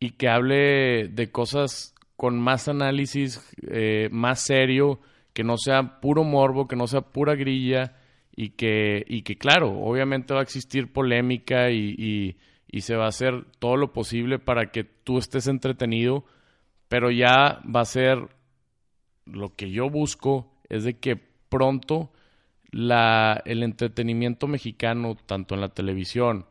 y 0.00 0.12
que 0.12 0.30
hable 0.30 1.08
de 1.08 1.30
cosas 1.30 1.94
con 2.16 2.40
más 2.40 2.66
análisis, 2.66 3.46
eh, 3.70 4.08
más 4.10 4.40
serio, 4.40 5.00
que 5.34 5.44
no 5.44 5.58
sea 5.58 6.00
puro 6.00 6.24
morbo, 6.24 6.66
que 6.66 6.76
no 6.76 6.86
sea 6.86 7.02
pura 7.02 7.34
grilla 7.34 7.92
y 8.36 8.50
que, 8.50 9.04
y 9.08 9.22
que 9.22 9.38
claro, 9.38 9.70
obviamente 9.80 10.34
va 10.34 10.40
a 10.40 10.42
existir 10.42 10.92
polémica 10.92 11.70
y, 11.70 12.36
y, 12.70 12.80
se 12.82 12.94
va 12.94 13.06
a 13.06 13.08
hacer 13.08 13.46
todo 13.58 13.78
lo 13.78 13.94
posible 13.94 14.38
para 14.38 14.70
que 14.70 14.84
tú 14.84 15.16
estés 15.16 15.46
entretenido, 15.46 16.26
pero 16.88 17.10
ya 17.10 17.62
va 17.64 17.80
a 17.80 17.86
ser 17.86 18.28
lo 19.24 19.56
que 19.56 19.70
yo 19.70 19.88
busco 19.88 20.52
es 20.68 20.84
de 20.84 20.98
que 20.98 21.16
pronto 21.16 22.12
la, 22.70 23.42
el 23.46 23.62
entretenimiento 23.62 24.46
mexicano, 24.46 25.16
tanto 25.24 25.54
en 25.54 25.62
la 25.62 25.70
televisión 25.70 26.44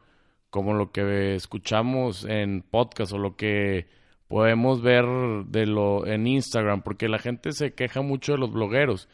como 0.50 0.74
lo 0.74 0.92
que 0.92 1.36
escuchamos 1.36 2.26
en 2.26 2.64
podcast 2.64 3.14
o 3.14 3.20
lo 3.20 3.36
que 3.36 3.88
podemos 4.28 4.82
ver 4.82 5.06
de 5.46 5.68
lo 5.68 6.08
en 6.08 6.26
Instagram, 6.26 6.82
porque 6.82 7.08
la 7.08 7.20
gente 7.20 7.52
se 7.52 7.76
queja 7.76 8.02
mucho 8.02 8.32
de 8.32 8.40
los 8.40 8.52
blogueros. 8.52 9.08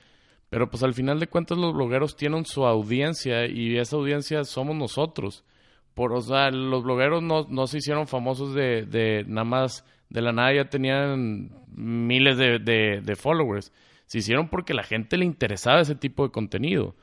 Pero 0.51 0.69
pues 0.69 0.83
al 0.83 0.93
final 0.93 1.17
de 1.17 1.27
cuentas 1.27 1.57
los 1.57 1.73
blogueros 1.73 2.17
tienen 2.17 2.43
su 2.43 2.65
audiencia 2.65 3.45
y 3.45 3.77
esa 3.77 3.95
audiencia 3.95 4.43
somos 4.43 4.75
nosotros. 4.75 5.45
Por, 5.93 6.11
o 6.11 6.19
sea, 6.19 6.51
los 6.51 6.83
blogueros 6.83 7.23
no, 7.23 7.47
no 7.49 7.67
se 7.67 7.77
hicieron 7.77 8.05
famosos 8.05 8.53
de, 8.53 8.85
de, 8.85 9.23
nada 9.25 9.45
más, 9.45 9.85
de 10.09 10.21
la 10.21 10.33
nada 10.33 10.53
ya 10.53 10.65
tenían 10.65 11.51
miles 11.73 12.37
de, 12.37 12.59
de, 12.59 13.15
followers. 13.15 13.71
Se 14.07 14.17
hicieron 14.17 14.49
porque 14.49 14.73
la 14.73 14.83
gente 14.83 15.15
le 15.15 15.23
interesaba 15.23 15.79
ese 15.79 15.95
tipo 15.95 16.25
de 16.25 16.33
contenido. 16.33 16.97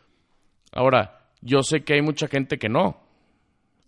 Ahora, 0.71 1.31
yo 1.41 1.63
sé 1.63 1.85
que 1.85 1.95
hay 1.95 2.03
mucha 2.03 2.29
gente 2.29 2.59
que 2.59 2.69
no. 2.69 3.01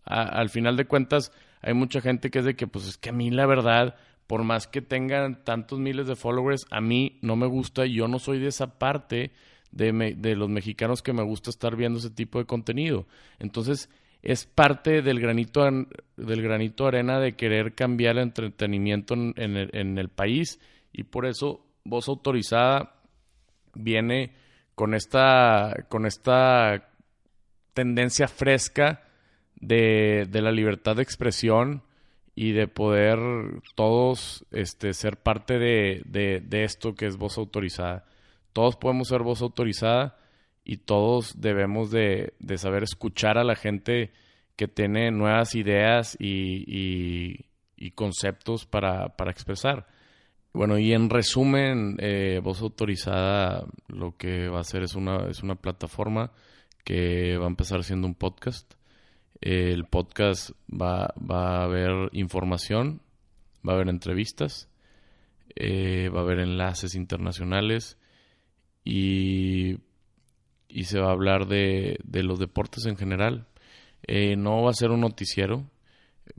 al 0.07 0.49
final 0.49 0.79
de 0.79 0.87
cuentas, 0.87 1.33
hay 1.61 1.75
mucha 1.75 2.01
gente 2.01 2.31
que 2.31 2.39
es 2.39 2.47
de 2.47 2.57
que, 2.57 2.67
pues 2.67 2.89
es 2.89 2.97
que 2.97 3.11
a 3.11 3.13
mí 3.13 3.31
la 3.31 3.45
verdad, 3.45 3.97
por 4.27 4.43
más 4.43 4.67
que 4.67 4.81
tengan 4.81 5.45
tantos 5.45 5.79
miles 5.79 6.07
de 6.07 6.17
followers, 6.17 6.65
a 6.71 6.81
mí 6.81 7.19
no 7.21 7.37
me 7.37 7.47
gusta, 7.47 7.85
yo 7.85 8.09
no 8.09 8.19
soy 8.19 8.39
de 8.39 8.49
esa 8.49 8.79
parte 8.79 9.33
de, 9.71 10.37
los 10.37 10.49
mexicanos 10.49 11.03
que 11.03 11.13
me 11.13 11.23
gusta 11.23 11.51
estar 11.51 11.77
viendo 11.77 11.99
ese 11.99 12.11
tipo 12.11 12.39
de 12.39 12.47
contenido. 12.47 13.07
Entonces, 13.39 13.89
es 14.23 14.47
parte 14.47 15.03
del 15.03 15.21
granito, 15.21 15.63
del 16.17 16.43
granito 16.43 16.87
arena 16.87 17.21
de 17.21 17.37
querer 17.37 17.75
cambiar 17.75 18.17
el 18.17 18.25
entretenimiento 18.25 19.15
en, 19.15 19.35
el, 19.37 19.71
en 19.73 19.99
el 19.99 20.09
país 20.09 20.61
y 20.93 21.05
por 21.05 21.27
eso 21.27 21.65
Voz 21.85 22.09
Autorizada 22.09 23.01
viene 23.75 24.35
con 24.75 24.95
esta, 24.95 25.87
con 25.89 26.07
esta 26.07 26.91
tendencia 27.73 28.29
fresca 28.29 29.03
de, 29.57 30.27
de 30.29 30.43
la 30.43 30.53
libertad 30.53 30.97
de 30.97 31.03
expresión 31.03 31.83
y 32.35 32.53
de 32.53 32.69
poder 32.69 33.19
todos 33.75 34.47
este, 34.51 34.95
ser 34.95 35.19
parte 35.19 35.59
de, 35.59 36.03
de, 36.07 36.65
esto 36.65 36.95
que 36.95 37.07
es 37.07 37.17
voz 37.17 37.37
autorizada. 37.37 38.07
Todos 38.61 38.77
podemos 38.77 39.09
ser 39.09 39.23
voz 39.23 39.41
autorizada 39.41 40.19
y 40.67 40.77
todos 40.77 41.41
debemos 41.41 41.91
de, 41.91 42.35
de 42.41 42.59
saber 42.59 42.83
escuchar 42.83 43.39
a 43.39 43.43
la 43.43 43.55
gente 43.55 44.13
que 44.55 44.69
tiene 44.69 45.11
nuevas 45.11 45.55
ideas 45.55 46.15
y, 46.21 47.47
y, 47.79 47.91
conceptos 47.93 48.67
para, 48.67 49.17
para, 49.17 49.31
expresar. 49.31 49.87
Bueno, 50.53 50.79
y 50.79 50.93
en 50.93 51.09
resumen, 51.09 51.97
eh, 52.01 52.39
Voz 52.45 52.61
Autorizada 52.61 53.65
lo 53.89 54.19
que 54.19 54.49
va 54.49 54.59
a 54.59 54.61
hacer 54.61 54.83
es 54.83 54.95
una, 54.95 55.31
es 55.31 55.43
una 55.43 55.55
plataforma 55.55 56.31
que 56.85 57.39
va 57.39 57.47
a 57.47 57.49
empezar 57.49 57.83
siendo 57.83 58.07
un 58.07 58.15
podcast 58.15 58.75
el 59.41 59.87
podcast 59.87 60.51
va, 60.71 61.15
va 61.19 61.61
a 61.61 61.65
haber 61.65 62.11
información, 62.13 63.01
va 63.67 63.73
a 63.73 63.77
haber 63.77 63.89
entrevistas, 63.89 64.69
eh, 65.57 66.11
va 66.15 66.21
a 66.21 66.25
haber 66.25 66.41
enlaces 66.41 66.95
internacionales 66.95 67.97
y, 68.85 69.79
y 70.69 70.85
se 70.85 71.01
va 71.01 71.09
a 71.09 71.13
hablar 71.13 71.47
de, 71.47 71.99
de 72.05 72.23
los 72.23 72.39
deportes 72.39 72.87
en 72.87 72.97
general. 72.97 73.47
Eh, 74.07 74.37
no 74.37 74.63
va 74.63 74.71
a 74.71 74.75
ser 74.75 74.91
un 74.91 75.01
noticiero, 75.01 75.71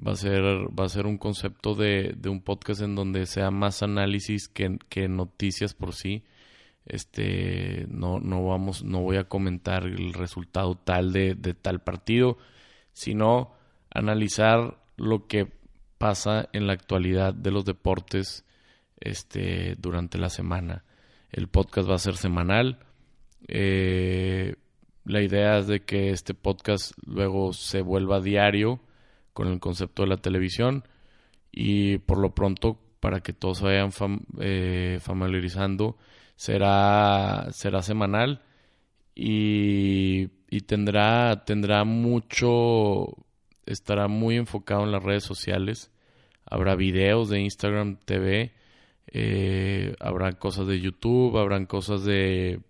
va 0.05 0.13
a 0.13 0.15
ser, 0.15 0.43
va 0.43 0.85
a 0.85 0.89
ser 0.89 1.05
un 1.05 1.17
concepto 1.17 1.75
de, 1.75 2.13
de 2.17 2.29
un 2.29 2.41
podcast 2.41 2.81
en 2.81 2.95
donde 2.95 3.25
sea 3.25 3.51
más 3.51 3.83
análisis 3.83 4.47
que, 4.47 4.79
que 4.89 5.07
noticias 5.07 5.73
por 5.73 5.93
sí. 5.93 6.23
Este 6.85 7.85
no, 7.89 8.19
no 8.19 8.45
vamos, 8.45 8.83
no 8.83 9.01
voy 9.01 9.17
a 9.17 9.25
comentar 9.25 9.83
el 9.83 10.13
resultado 10.13 10.75
tal 10.75 11.13
de, 11.13 11.35
de 11.35 11.53
tal 11.53 11.81
partido 11.81 12.37
sino 12.93 13.53
analizar 13.93 14.77
lo 14.97 15.27
que 15.27 15.51
pasa 15.97 16.49
en 16.53 16.67
la 16.67 16.73
actualidad 16.73 17.33
de 17.33 17.51
los 17.51 17.65
deportes 17.65 18.45
este, 18.99 19.75
durante 19.77 20.17
la 20.17 20.29
semana. 20.29 20.83
El 21.31 21.47
podcast 21.47 21.89
va 21.89 21.95
a 21.95 21.99
ser 21.99 22.15
semanal. 22.17 22.79
Eh, 23.47 24.55
la 25.05 25.21
idea 25.21 25.57
es 25.57 25.67
de 25.67 25.81
que 25.81 26.11
este 26.11 26.33
podcast 26.33 26.93
luego 27.05 27.53
se 27.53 27.81
vuelva 27.81 28.21
diario 28.21 28.79
con 29.33 29.47
el 29.47 29.59
concepto 29.59 30.03
de 30.03 30.09
la 30.09 30.17
televisión 30.17 30.83
y 31.51 31.97
por 31.99 32.17
lo 32.17 32.35
pronto 32.35 32.79
para 32.99 33.21
que 33.21 33.33
todos 33.33 33.59
se 33.59 33.65
vayan 33.65 33.91
eh, 34.39 34.99
familiarizando 35.01 35.97
será 36.35 37.47
será 37.51 37.81
semanal 37.81 38.43
y 39.15 40.29
y 40.53 40.59
tendrá, 40.61 41.45
tendrá 41.45 41.85
mucho, 41.85 43.15
estará 43.65 44.09
muy 44.09 44.35
enfocado 44.35 44.83
en 44.83 44.91
las 44.91 45.01
redes 45.01 45.23
sociales. 45.23 45.91
Habrá 46.45 46.75
videos 46.75 47.29
de 47.29 47.39
Instagram 47.39 47.95
TV, 48.03 48.51
eh, 49.11 49.93
habrá 49.99 50.31
cosas 50.33 50.67
de 50.67 50.79
YouTube, 50.79 51.37
habrán 51.37 51.65
cosas 51.65 52.05
de, 52.05 52.61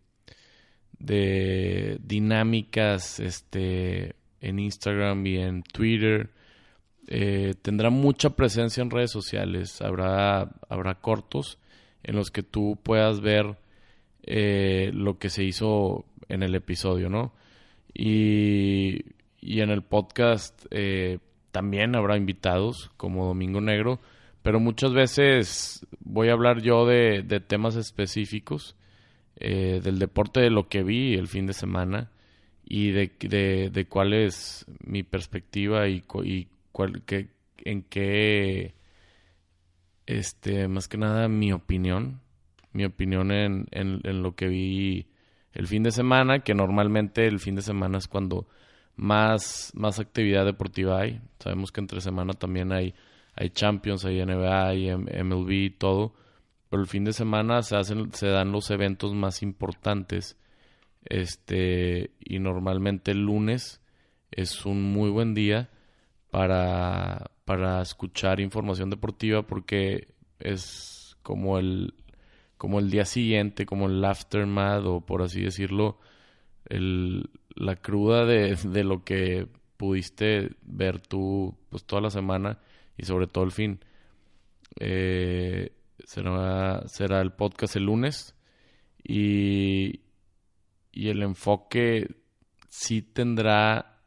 de 0.98 2.00
dinámicas 2.04 3.20
este, 3.20 4.16
en 4.42 4.60
Instagram 4.60 5.26
y 5.28 5.38
en 5.38 5.62
Twitter. 5.64 6.32
Eh, 7.08 7.54
tendrá 7.62 7.92
mucha 7.92 8.32
presencia 8.32 8.82
en 8.82 8.90
redes 8.90 9.12
sociales. 9.12 9.82
Habrá, 9.82 10.50
habrá 10.68 10.96
cortos 10.96 11.60
en 12.04 12.16
los 12.16 12.32
que 12.32 12.42
tú 12.42 12.80
puedas 12.82 13.22
ver 13.22 13.58
eh, 14.24 14.90
lo 14.94 15.20
que 15.20 15.30
se 15.30 15.44
hizo 15.44 16.06
en 16.28 16.42
el 16.42 16.56
episodio, 16.56 17.10
¿no? 17.10 17.34
Y, 17.94 19.06
y 19.40 19.62
en 19.62 19.70
el 19.70 19.84
podcast 19.84 20.66
también 21.52 21.96
habrá 21.96 22.16
invitados 22.16 22.90
como 22.96 23.26
Domingo 23.26 23.60
Negro, 23.60 24.00
pero 24.42 24.60
muchas 24.60 24.94
veces 24.94 25.86
voy 26.00 26.30
a 26.30 26.34
hablar 26.34 26.62
yo 26.62 26.86
de, 26.86 27.24
temas 27.48 27.76
específicos 27.76 28.76
eh, 29.36 29.82
del 29.84 30.00
deporte, 30.00 30.42
de 30.42 30.50
lo 30.50 30.68
que 30.68 30.84
vi 30.84 31.16
el 31.16 31.28
fin 31.28 31.46
de 31.46 31.54
semana 31.54 32.12
y 32.66 32.92
de, 32.92 33.70
de, 33.72 33.86
cuál 33.86 34.14
es 34.14 34.66
mi 34.86 35.04
perspectiva 35.04 35.88
y, 35.88 36.04
y 36.24 36.48
cuál, 36.72 37.04
que, 37.04 37.30
en 37.58 37.84
qué, 37.84 38.74
este, 40.06 40.68
más 40.68 40.88
que 40.88 40.98
nada 40.98 41.28
mi 41.28 41.52
opinión, 41.52 42.22
mi 42.74 42.86
opinión 42.86 43.32
en, 43.32 43.68
en, 43.72 44.00
en 44.04 44.24
lo 44.24 44.36
que 44.36 44.48
vi 44.48 45.08
el 45.54 45.68
fin 45.68 45.84
de 45.84 45.92
semana, 45.92 46.40
que 46.40 46.54
normalmente 46.54 47.28
el 47.28 47.40
fin 47.40 47.56
de 47.56 47.62
semana 47.62 47.98
es 47.98 48.08
cuando 48.08 48.48
más, 48.96 49.72
más 49.76 50.00
actividad 50.00 50.46
deportiva 50.46 51.02
hay. 51.02 51.22
Sabemos 51.40 51.72
que 51.72 51.82
entre 51.82 52.02
semana 52.02 52.34
también 52.34 52.72
hay, 52.72 52.94
hay 53.42 53.50
Champions, 53.50 54.06
hay 54.06 54.24
NBA, 54.24 54.68
hay 54.68 54.92
MLB, 54.92 55.76
todo. 55.78 56.14
Pero 56.70 56.84
el 56.84 56.88
fin 56.88 57.04
de 57.04 57.12
semana 57.12 57.64
se, 57.64 57.76
hacen, 57.76 58.14
se 58.14 58.28
dan 58.28 58.52
los 58.52 58.70
eventos 58.70 59.16
más 59.16 59.42
importantes. 59.42 60.38
Este, 61.06 62.12
y 62.20 62.38
normalmente 62.38 63.12
el 63.12 63.26
lunes 63.26 63.82
es 64.30 64.66
un 64.68 64.84
muy 64.94 65.10
buen 65.10 65.34
día 65.34 65.72
para, 66.30 67.32
para 67.44 67.82
escuchar 67.82 68.40
información 68.40 68.92
deportiva 68.92 69.42
porque 69.42 70.14
es 70.40 71.18
como 71.24 71.58
el, 71.58 71.96
como 72.58 72.78
el 72.78 72.92
día 72.92 73.06
siguiente, 73.06 73.66
como 73.66 73.88
el 73.88 74.06
aftermath 74.06 74.86
o 74.86 75.02
por 75.02 75.24
así 75.24 75.42
decirlo, 75.42 76.00
el, 76.70 77.32
la 77.56 77.76
cruda 77.76 78.26
de, 78.26 78.56
de, 78.56 78.84
lo 78.84 79.04
que 79.04 79.48
pudiste 79.78 80.52
ver 80.62 81.00
tú 81.00 81.58
pues 81.70 81.84
toda 81.86 82.04
la 82.04 82.12
semana 82.12 82.60
y 83.02 83.06
sobre 83.06 83.28
todo 83.28 83.44
el 83.44 83.52
fin. 83.52 83.80
Eh, 84.80 85.74
será, 86.06 86.88
será 86.88 87.20
el 87.22 87.34
podcast 87.34 87.76
el 87.76 87.86
lunes 87.86 88.36
y, 89.04 90.02
y 90.92 91.10
el 91.10 91.24
enfoque 91.24 92.16
sí 92.70 93.02
tendrá 93.02 94.00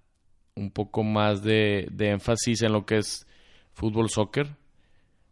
un 0.54 0.70
poco 0.70 1.02
más 1.02 1.42
de, 1.42 1.88
de 1.90 2.10
énfasis 2.10 2.62
en 2.62 2.72
lo 2.72 2.86
que 2.86 2.98
es 2.98 3.26
fútbol 3.72 4.08
soccer. 4.08 4.56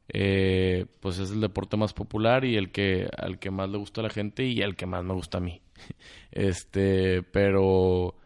Eh, 0.08 0.86
pues 1.00 1.20
es 1.20 1.30
el 1.30 1.40
deporte 1.40 1.76
más 1.76 1.94
popular 1.94 2.44
y 2.44 2.56
el 2.56 2.72
que 2.72 3.08
al 3.16 3.38
que 3.38 3.50
más 3.50 3.70
le 3.70 3.78
gusta 3.78 4.00
a 4.00 4.04
la 4.04 4.10
gente 4.10 4.44
y 4.44 4.60
el 4.60 4.74
que 4.74 4.86
más 4.86 5.04
me 5.04 5.14
gusta 5.14 5.38
a 5.38 5.40
mí. 5.40 5.62
Este, 6.32 7.22
pero 7.22 8.16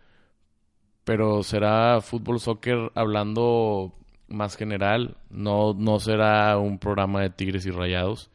pero 1.05 1.43
será 1.43 2.01
fútbol 2.01 2.41
soccer 2.41 2.91
hablando 2.95 3.95
más 4.29 4.57
general, 4.57 5.17
no 5.31 5.75
no 5.75 5.99
será 6.01 6.59
un 6.59 6.79
programa 6.79 7.23
de 7.23 7.31
Tigres 7.31 7.67
y 7.67 7.71
Rayados 7.71 8.31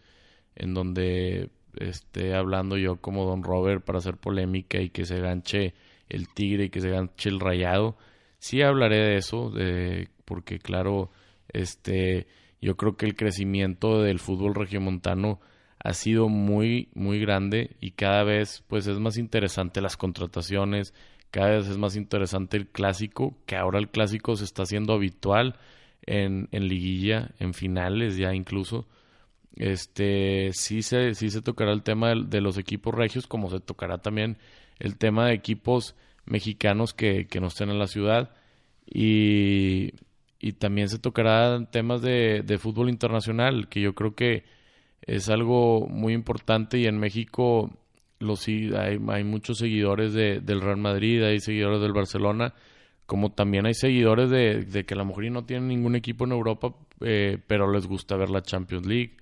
en 0.55 0.73
donde 0.73 1.49
esté 1.77 2.35
hablando 2.35 2.77
yo 2.77 2.97
como 2.97 3.25
Don 3.25 3.43
Robert 3.43 3.83
para 3.83 3.99
hacer 3.99 4.17
polémica 4.17 4.79
y 4.79 4.89
que 4.89 5.05
se 5.05 5.19
ganche 5.19 5.73
el 6.09 6.27
Tigre 6.33 6.65
y 6.65 6.69
que 6.69 6.81
se 6.81 6.89
ganche 6.89 7.29
el 7.29 7.39
Rayado. 7.39 7.97
Sí 8.39 8.61
hablaré 8.61 8.97
de 8.97 9.15
eso, 9.17 9.51
porque 10.25 10.59
claro, 10.59 11.11
este 11.49 12.27
yo 12.61 12.77
creo 12.77 12.95
que 12.95 13.05
el 13.05 13.15
crecimiento 13.15 14.01
del 14.01 14.19
fútbol 14.19 14.55
regiomontano 14.55 15.39
ha 15.79 15.93
sido 15.93 16.29
muy, 16.29 16.89
muy 16.93 17.19
grande 17.19 17.75
y 17.79 17.91
cada 17.91 18.23
vez 18.23 18.63
pues 18.67 18.85
es 18.87 18.99
más 18.99 19.17
interesante 19.17 19.81
las 19.81 19.97
contrataciones, 19.97 20.93
cada 21.31 21.51
vez 21.51 21.67
es 21.67 21.77
más 21.77 21.95
interesante 21.95 22.57
el 22.57 22.67
clásico, 22.67 23.35
que 23.45 23.55
ahora 23.55 23.79
el 23.79 23.89
clásico 23.89 24.35
se 24.35 24.43
está 24.43 24.63
haciendo 24.63 24.93
habitual 24.93 25.55
en, 26.03 26.49
en 26.51 26.67
liguilla, 26.67 27.31
en 27.39 27.53
finales 27.53 28.17
ya 28.17 28.33
incluso. 28.33 28.87
Este 29.55 30.51
sí 30.53 30.81
se, 30.81 31.13
sí 31.15 31.29
se 31.29 31.41
tocará 31.41 31.71
el 31.73 31.83
tema 31.83 32.15
de, 32.15 32.41
los 32.41 32.57
equipos 32.57 32.93
regios, 32.93 33.27
como 33.27 33.49
se 33.49 33.59
tocará 33.59 33.99
también 33.99 34.37
el 34.79 34.97
tema 34.97 35.27
de 35.27 35.33
equipos 35.33 35.95
mexicanos 36.25 36.93
que, 36.93 37.27
que 37.27 37.39
no 37.41 37.47
estén 37.47 37.69
en 37.69 37.79
la 37.79 37.87
ciudad. 37.87 38.31
Y, 38.85 39.93
y 40.39 40.53
también 40.53 40.89
se 40.89 40.99
tocará 40.99 41.65
temas 41.71 42.01
de, 42.01 42.43
de 42.43 42.57
fútbol 42.57 42.89
internacional, 42.89 43.67
que 43.69 43.81
yo 43.81 43.93
creo 43.93 44.15
que 44.15 44.43
es 45.01 45.29
algo 45.29 45.87
muy 45.87 46.13
importante 46.13 46.77
y 46.77 46.85
en 46.85 46.97
México 46.97 47.71
los, 48.19 48.47
hay, 48.47 48.99
hay 49.07 49.23
muchos 49.23 49.57
seguidores 49.57 50.13
de, 50.13 50.39
del 50.39 50.61
Real 50.61 50.77
Madrid, 50.77 51.23
hay 51.23 51.39
seguidores 51.39 51.81
del 51.81 51.93
Barcelona, 51.93 52.53
como 53.11 53.33
también 53.33 53.65
hay 53.65 53.73
seguidores 53.73 54.29
de, 54.29 54.85
que 54.85 54.93
a 54.93 54.97
lo 54.97 55.03
mejor 55.03 55.29
no 55.31 55.43
tienen 55.43 55.67
ningún 55.67 55.97
equipo 55.97 56.23
en 56.23 56.31
Europa, 56.31 56.73
eh, 57.01 57.39
pero 57.45 57.69
les 57.69 57.85
gusta 57.85 58.15
ver 58.15 58.29
la 58.29 58.41
Champions 58.41 58.85
League. 58.87 59.17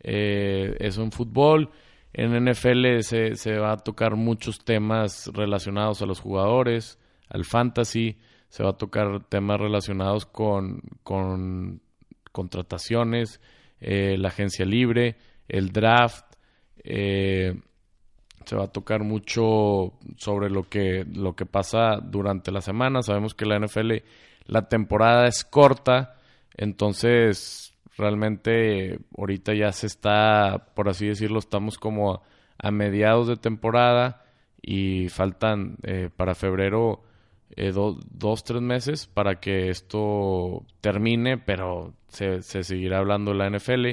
Eh, 0.00 0.76
eso 0.78 1.02
en 1.02 1.12
fútbol. 1.12 1.70
En 2.12 2.34
NFL 2.44 3.00
se, 3.00 3.36
se 3.36 3.56
va 3.56 3.72
a 3.72 3.76
tocar 3.78 4.16
muchos 4.16 4.62
temas 4.66 5.30
relacionados 5.32 6.02
a 6.02 6.04
los 6.04 6.20
jugadores, 6.20 6.98
al 7.30 7.46
fantasy, 7.46 8.18
se 8.50 8.64
va 8.64 8.72
a 8.72 8.76
tocar 8.76 9.24
temas 9.30 9.58
relacionados 9.58 10.26
con, 10.26 10.82
con 11.02 11.80
contrataciones, 12.32 13.40
eh, 13.80 14.18
la 14.18 14.28
agencia 14.28 14.66
libre, 14.66 15.16
el 15.48 15.72
draft. 15.72 16.26
Eh, 16.84 17.58
se 18.44 18.56
va 18.56 18.64
a 18.64 18.72
tocar 18.72 19.02
mucho 19.02 19.92
sobre 20.16 20.50
lo 20.50 20.68
que, 20.68 21.04
lo 21.12 21.34
que 21.34 21.46
pasa 21.46 21.98
durante 22.02 22.50
la 22.50 22.60
semana. 22.60 23.02
Sabemos 23.02 23.34
que 23.34 23.46
la 23.46 23.58
NFL, 23.58 23.92
la 24.46 24.68
temporada 24.68 25.26
es 25.26 25.44
corta, 25.44 26.16
entonces 26.56 27.72
realmente 27.96 28.98
ahorita 29.16 29.54
ya 29.54 29.72
se 29.72 29.86
está, 29.86 30.66
por 30.74 30.88
así 30.88 31.06
decirlo, 31.06 31.38
estamos 31.38 31.78
como 31.78 32.22
a, 32.58 32.70
mediados 32.70 33.28
de 33.28 33.36
temporada 33.36 34.24
y 34.60 35.08
faltan 35.08 35.76
eh, 35.82 36.08
para 36.14 36.34
febrero 36.34 37.02
eh, 37.56 37.72
dos, 37.72 38.44
tres 38.44 38.62
meses 38.62 39.06
para 39.06 39.40
que 39.40 39.68
esto 39.68 40.64
termine, 40.80 41.36
pero 41.38 41.92
se, 42.08 42.42
se 42.42 42.62
seguirá 42.62 42.98
hablando 42.98 43.34
la 43.34 43.50
NFL. 43.50 43.90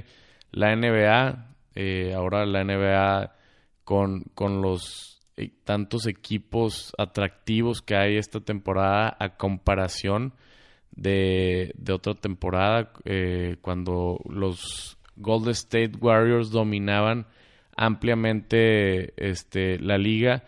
La 0.51 0.75
NBA, 0.75 1.49
eh, 1.75 2.13
ahora 2.15 2.45
la 2.45 2.63
NBA 2.63 3.33
con, 3.89 4.25
con 4.36 4.62
los 4.62 5.19
eh, 5.36 5.49
tantos 5.63 6.06
equipos 6.06 6.93
atractivos 6.99 7.82
que 7.82 7.95
hay 7.95 8.17
esta 8.17 8.39
temporada 8.39 9.17
a 9.19 9.36
comparación 9.36 10.36
de, 10.91 11.71
de 11.75 11.93
otra 11.93 12.13
temporada 12.13 12.91
cuando 13.62 14.19
los 14.30 14.95
Golden 15.15 15.54
State 15.54 15.93
Warriors 15.99 16.52
dominaban 16.52 17.25
ampliamente 17.75 19.12
este, 19.17 19.80
la 19.80 19.97
liga. 19.97 20.43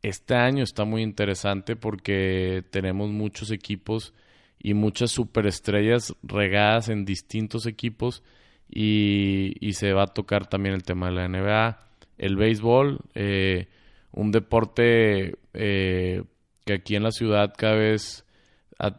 Este 0.00 0.36
año 0.36 0.62
está 0.62 0.84
muy 0.84 1.02
interesante 1.02 1.74
porque 1.74 2.62
tenemos 2.70 3.10
muchos 3.10 3.50
equipos 3.50 4.14
y 4.60 4.74
muchas 4.74 5.10
superestrellas 5.10 6.14
regadas 6.22 6.90
en 6.90 7.04
distintos 7.04 7.66
equipos 7.66 8.22
y, 8.70 9.72
se 9.72 9.92
va 9.92 10.04
a 10.04 10.14
tocar 10.14 10.46
también 10.46 10.76
el 10.76 10.84
tema 10.84 11.06
de 11.06 11.12
la 11.12 11.28
NBA, 11.28 11.87
el 12.18 12.36
béisbol, 12.36 12.98
eh, 13.14 13.68
un 14.12 14.32
deporte 14.32 15.36
eh, 15.54 16.22
que 16.64 16.72
aquí 16.74 16.96
en 16.96 17.04
la 17.04 17.10
ciudad 17.10 17.54
cada 17.56 17.76
vez 17.76 18.24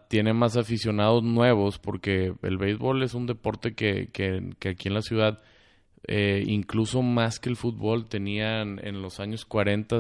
tiene 0.10 0.34
más 0.34 0.58
aficionados 0.58 1.24
nuevos 1.24 1.80
porque 1.80 2.34
el 2.42 2.58
béisbol 2.58 3.04
es 3.04 3.14
un 3.14 3.26
deporte 3.26 3.76
que, 3.76 4.10
que, 4.12 4.70
aquí 4.70 4.90
en 4.90 4.94
la 4.94 5.02
ciudad 5.02 5.42
eh, 6.08 6.44
incluso 6.46 7.02
más 7.02 7.40
que 7.40 7.50
el 7.50 7.56
fútbol 7.56 8.08
tenían 8.08 8.80
en 8.86 9.02
los 9.02 9.20
años 9.20 9.46
40 9.46 10.00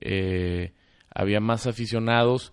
eh, 0.00 0.72
había 1.12 1.40
más 1.40 1.66
aficionados 1.66 2.52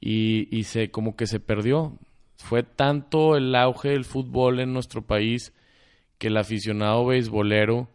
y, 0.00 0.54
y, 0.56 0.64
se 0.64 0.90
como 0.90 1.16
que 1.16 1.26
se 1.26 1.40
perdió. 1.40 1.98
Fue 2.36 2.62
tanto 2.62 3.36
el 3.36 3.54
auge 3.54 3.90
del 3.90 4.04
fútbol 4.04 4.60
en 4.60 4.72
nuestro 4.72 5.02
país 5.02 5.52
que 6.18 6.28
el 6.28 6.36
aficionado 6.36 7.04
beisbolero 7.06 7.88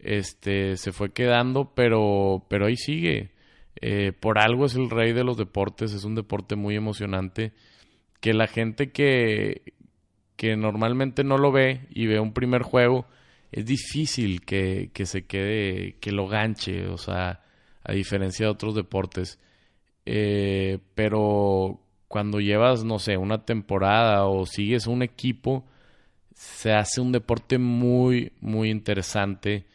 este, 0.00 0.76
se 0.76 0.92
fue 0.92 1.12
quedando, 1.12 1.72
pero, 1.74 2.46
pero 2.48 2.66
ahí 2.66 2.76
sigue. 2.76 3.30
Eh, 3.80 4.12
por 4.18 4.38
algo 4.38 4.66
es 4.66 4.74
el 4.74 4.90
rey 4.90 5.12
de 5.12 5.24
los 5.24 5.36
deportes, 5.36 5.92
es 5.92 6.04
un 6.04 6.14
deporte 6.14 6.56
muy 6.56 6.74
emocionante 6.74 7.52
que 8.20 8.34
la 8.34 8.46
gente 8.46 8.90
que, 8.90 9.74
que 10.36 10.56
normalmente 10.56 11.24
no 11.24 11.38
lo 11.38 11.52
ve 11.52 11.86
y 11.90 12.06
ve 12.06 12.20
un 12.20 12.32
primer 12.32 12.62
juego, 12.62 13.06
es 13.52 13.64
difícil 13.64 14.44
que, 14.44 14.90
que 14.92 15.06
se 15.06 15.26
quede, 15.26 15.96
que 16.00 16.12
lo 16.12 16.26
ganche, 16.26 16.88
o 16.88 16.98
sea, 16.98 17.42
a 17.84 17.92
diferencia 17.92 18.46
de 18.46 18.52
otros 18.52 18.74
deportes. 18.74 19.38
Eh, 20.06 20.78
pero 20.94 21.80
cuando 22.08 22.40
llevas, 22.40 22.84
no 22.84 22.98
sé, 22.98 23.16
una 23.16 23.44
temporada 23.44 24.26
o 24.26 24.46
sigues 24.46 24.86
un 24.86 25.02
equipo, 25.02 25.66
se 26.34 26.72
hace 26.72 27.00
un 27.00 27.12
deporte 27.12 27.58
muy, 27.58 28.32
muy 28.40 28.70
interesante. 28.70 29.66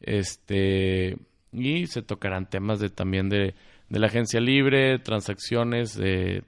Este, 0.00 1.16
y 1.52 1.86
se 1.86 2.02
tocarán 2.02 2.48
temas 2.48 2.80
de 2.80 2.90
también 2.90 3.28
de, 3.28 3.54
de 3.88 3.98
la 3.98 4.06
agencia 4.06 4.40
libre, 4.40 4.98
transacciones, 4.98 5.96
de, 5.96 6.42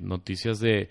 noticias 0.00 0.60
de, 0.60 0.88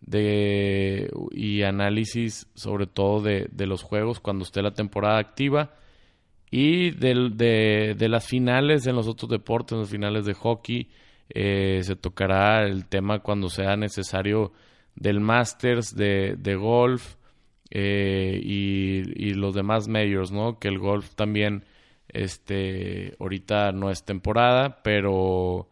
de 0.00 1.10
y 1.32 1.62
análisis 1.62 2.46
sobre 2.54 2.86
todo 2.86 3.22
de, 3.22 3.48
de, 3.50 3.66
los 3.66 3.82
juegos 3.82 4.20
cuando 4.20 4.44
esté 4.44 4.62
la 4.62 4.74
temporada 4.74 5.18
activa 5.18 5.74
y 6.50 6.90
de, 6.90 7.94
de, 7.96 8.08
las 8.08 8.26
finales 8.26 8.86
en 8.86 8.96
los 8.96 9.06
otros 9.06 9.30
deportes, 9.30 9.72
en 9.72 9.80
las 9.80 9.90
finales 9.90 10.24
de 10.24 10.34
hockey, 10.34 10.88
eh, 11.30 11.80
se 11.82 11.96
tocará 11.96 12.64
el 12.66 12.86
tema 12.86 13.18
cuando 13.20 13.48
sea 13.50 13.76
necesario 13.76 14.52
del 14.94 15.20
Masters, 15.20 15.94
de, 15.94 16.36
de 16.38 16.54
golf 16.54 17.16
eh, 17.70 18.40
y, 18.42 18.87
y, 19.14 19.34
los 19.34 19.54
demás 19.54 19.88
majors, 19.88 20.32
¿no? 20.32 20.58
Que 20.58 20.68
el 20.68 20.78
golf 20.78 21.14
también, 21.14 21.64
este, 22.08 23.14
ahorita 23.18 23.72
no 23.72 23.90
es 23.90 24.04
temporada, 24.04 24.82
pero 24.82 25.68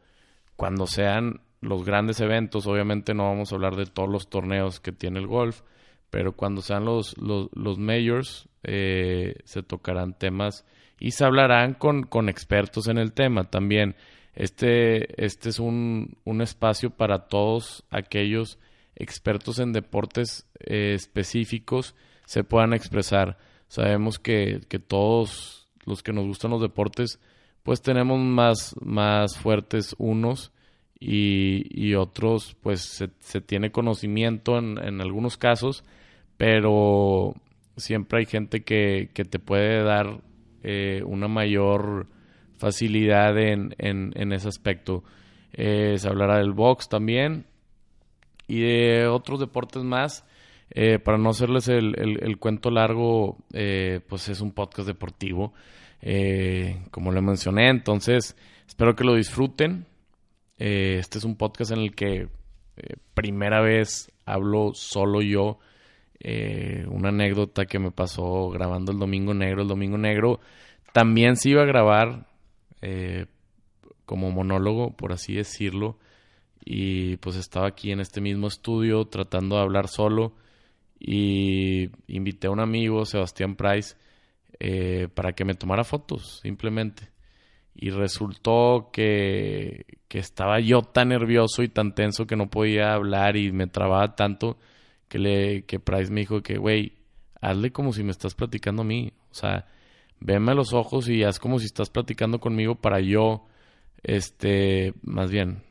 cuando 0.57 0.87
sean 0.87 1.41
los 1.61 1.85
grandes 1.85 2.21
eventos, 2.21 2.67
obviamente 2.67 3.15
no 3.15 3.25
vamos 3.25 3.53
a 3.53 3.57
hablar 3.57 3.77
de 3.77 3.87
todos 3.87 4.09
los 4.09 4.29
torneos 4.29 4.81
que 4.81 4.93
tiene 4.93 5.19
el 5.19 5.27
golf, 5.27 5.63
pero 6.11 6.33
cuando 6.33 6.63
sean 6.63 6.85
los, 6.85 7.17
los, 7.19 7.49
los 7.53 7.79
majors, 7.79 8.49
eh, 8.63 9.37
se 9.45 9.63
tocarán 9.63 10.19
temas 10.19 10.65
y 10.99 11.13
se 11.13 11.25
hablarán 11.25 11.75
con, 11.75 12.05
con 12.05 12.29
expertos 12.29 12.89
en 12.89 12.99
el 12.99 13.13
tema 13.13 13.45
también. 13.45 13.97
Este, 14.35 15.25
este 15.25 15.49
es 15.49 15.59
un, 15.59 16.19
un 16.25 16.43
espacio 16.43 16.91
para 16.91 17.29
todos 17.29 17.85
aquellos 17.91 18.59
expertos 18.95 19.59
en 19.59 19.73
deportes 19.73 20.47
eh, 20.61 20.95
específicos 20.95 21.95
se 22.27 22.45
puedan 22.45 22.75
expresar. 22.75 23.39
Sabemos 23.69 24.19
que, 24.19 24.61
que, 24.69 24.79
todos 24.79 25.69
los 25.87 26.03
que 26.03 26.13
nos 26.13 26.27
gustan 26.27 26.51
los 26.51 26.61
deportes, 26.61 27.19
pues 27.63 27.81
tenemos 27.81 28.21
más, 28.21 28.77
más 28.81 29.39
fuertes 29.39 29.95
unos 29.99 30.53
y, 31.01 31.65
y 31.71 31.95
otros, 31.95 32.57
pues 32.61 32.83
se, 32.83 33.11
se 33.21 33.41
tiene 33.41 33.73
conocimiento 33.73 34.59
en, 34.59 34.79
en, 34.79 35.01
algunos 35.01 35.37
casos, 35.37 35.85
pero 36.37 37.35
siempre 37.77 38.21
hay 38.21 38.27
gente 38.27 38.63
que, 38.63 39.11
que 39.15 39.25
te 39.25 39.39
puede 39.39 39.83
dar 39.83 40.21
eh, 40.63 41.03
una 41.05 41.29
mayor 41.29 42.07
facilidad 42.59 43.39
en, 43.39 43.75
en, 43.79 44.13
en 44.15 44.33
ese 44.33 44.49
aspecto. 44.49 45.03
Eh, 45.53 45.97
se 45.99 46.09
hablará 46.09 46.39
del 46.39 46.53
box 46.53 46.89
también 46.89 47.47
y 48.47 48.61
de 48.61 49.07
otros 49.07 49.41
deportes 49.41 49.83
más. 49.83 50.25
Eh, 50.71 50.99
para 50.99 51.17
no 51.17 51.31
hacerles 51.31 51.69
el, 51.69 51.95
el, 51.97 52.39
cuento 52.39 52.71
largo, 52.71 53.39
eh, 53.53 54.01
pues 54.09 54.29
es 54.29 54.41
un 54.41 54.53
podcast 54.53 54.87
deportivo, 54.87 55.55
eh, 56.03 56.83
como 56.91 57.13
le 57.13 57.21
mencioné. 57.21 57.69
Entonces, 57.71 58.37
espero 58.67 58.95
que 58.95 59.05
lo 59.05 59.15
disfruten. 59.15 59.87
este 60.59 61.19
es 61.19 61.25
un 61.25 61.37
podcast 61.37 61.73
en 61.73 61.79
el 61.79 61.95
que 61.95 62.29
primera 63.15 63.61
vez 63.61 64.13
hablo 64.25 64.73
solo 64.75 65.23
yo. 65.23 65.59
una 66.89 67.11
anécdota 67.11 67.67
que 67.67 67.79
me 67.79 67.91
pasó 67.93 68.51
grabando 68.51 68.93
el 68.93 68.99
Domingo 68.99 69.35
Negro. 69.35 69.63
El 69.63 69.69
Domingo 69.69 69.99
Negro 69.99 70.41
también 70.93 71.37
se 71.37 71.51
iba 71.51 71.63
a 71.63 71.67
grabar 71.67 72.27
como 74.05 74.31
monólogo, 74.31 74.97
por 74.97 75.13
así 75.13 75.35
decirlo 75.35 75.99
y 76.69 77.17
pues 77.19 77.37
estaba 77.37 77.69
aquí 77.69 77.93
en 77.93 78.01
este 78.01 78.21
mismo 78.21 78.49
estudio 78.49 79.05
tratando 79.05 79.55
de 79.55 79.63
hablar 79.63 79.87
solo 79.87 80.33
y 80.99 81.91
invité 82.09 82.47
a 82.47 82.51
un 82.51 82.61
amigo, 82.61 83.05
Sebastián 83.05 83.57
Price, 83.57 83.97
eh, 84.59 85.09
para 85.15 85.33
que 85.33 85.45
me 85.45 85.55
tomara 85.55 85.85
fotos, 85.85 86.41
simplemente. 86.43 87.11
Y 87.75 87.91
resultó 87.91 88.91
que, 88.93 89.85
que 90.09 90.19
estaba 90.19 90.61
yo 90.61 90.81
tan 90.83 91.09
nervioso 91.09 91.63
y 91.63 91.69
tan 91.69 91.95
tenso 91.95 92.27
que 92.27 92.37
no 92.37 92.49
podía 92.49 92.95
hablar 92.95 93.37
y 93.37 93.53
me 93.53 93.67
trababa 93.67 94.15
tanto 94.17 94.57
que, 95.09 95.19
le, 95.19 95.65
que 95.65 95.79
Price 95.79 96.11
me 96.11 96.21
dijo 96.21 96.43
que, 96.43 96.57
güey, 96.57 96.95
hazle 97.41 97.73
como 97.73 97.93
si 97.93 98.03
me 98.03 98.11
estás 98.11 98.35
platicando 98.35 98.83
a 98.83 98.87
mí. 98.87 99.13
O 99.31 99.35
sea, 99.35 99.67
veme 100.21 100.53
a 100.53 100.55
los 100.55 100.73
ojos 100.73 101.09
y 101.09 101.23
haz 101.23 101.39
como 101.39 101.59
si 101.59 101.67
estás 101.67 101.91
platicando 101.91 102.41
conmigo 102.41 102.77
para 102.77 103.01
yo, 103.01 103.47
este, 104.03 104.95
más 105.03 105.31
bien, 105.31 105.63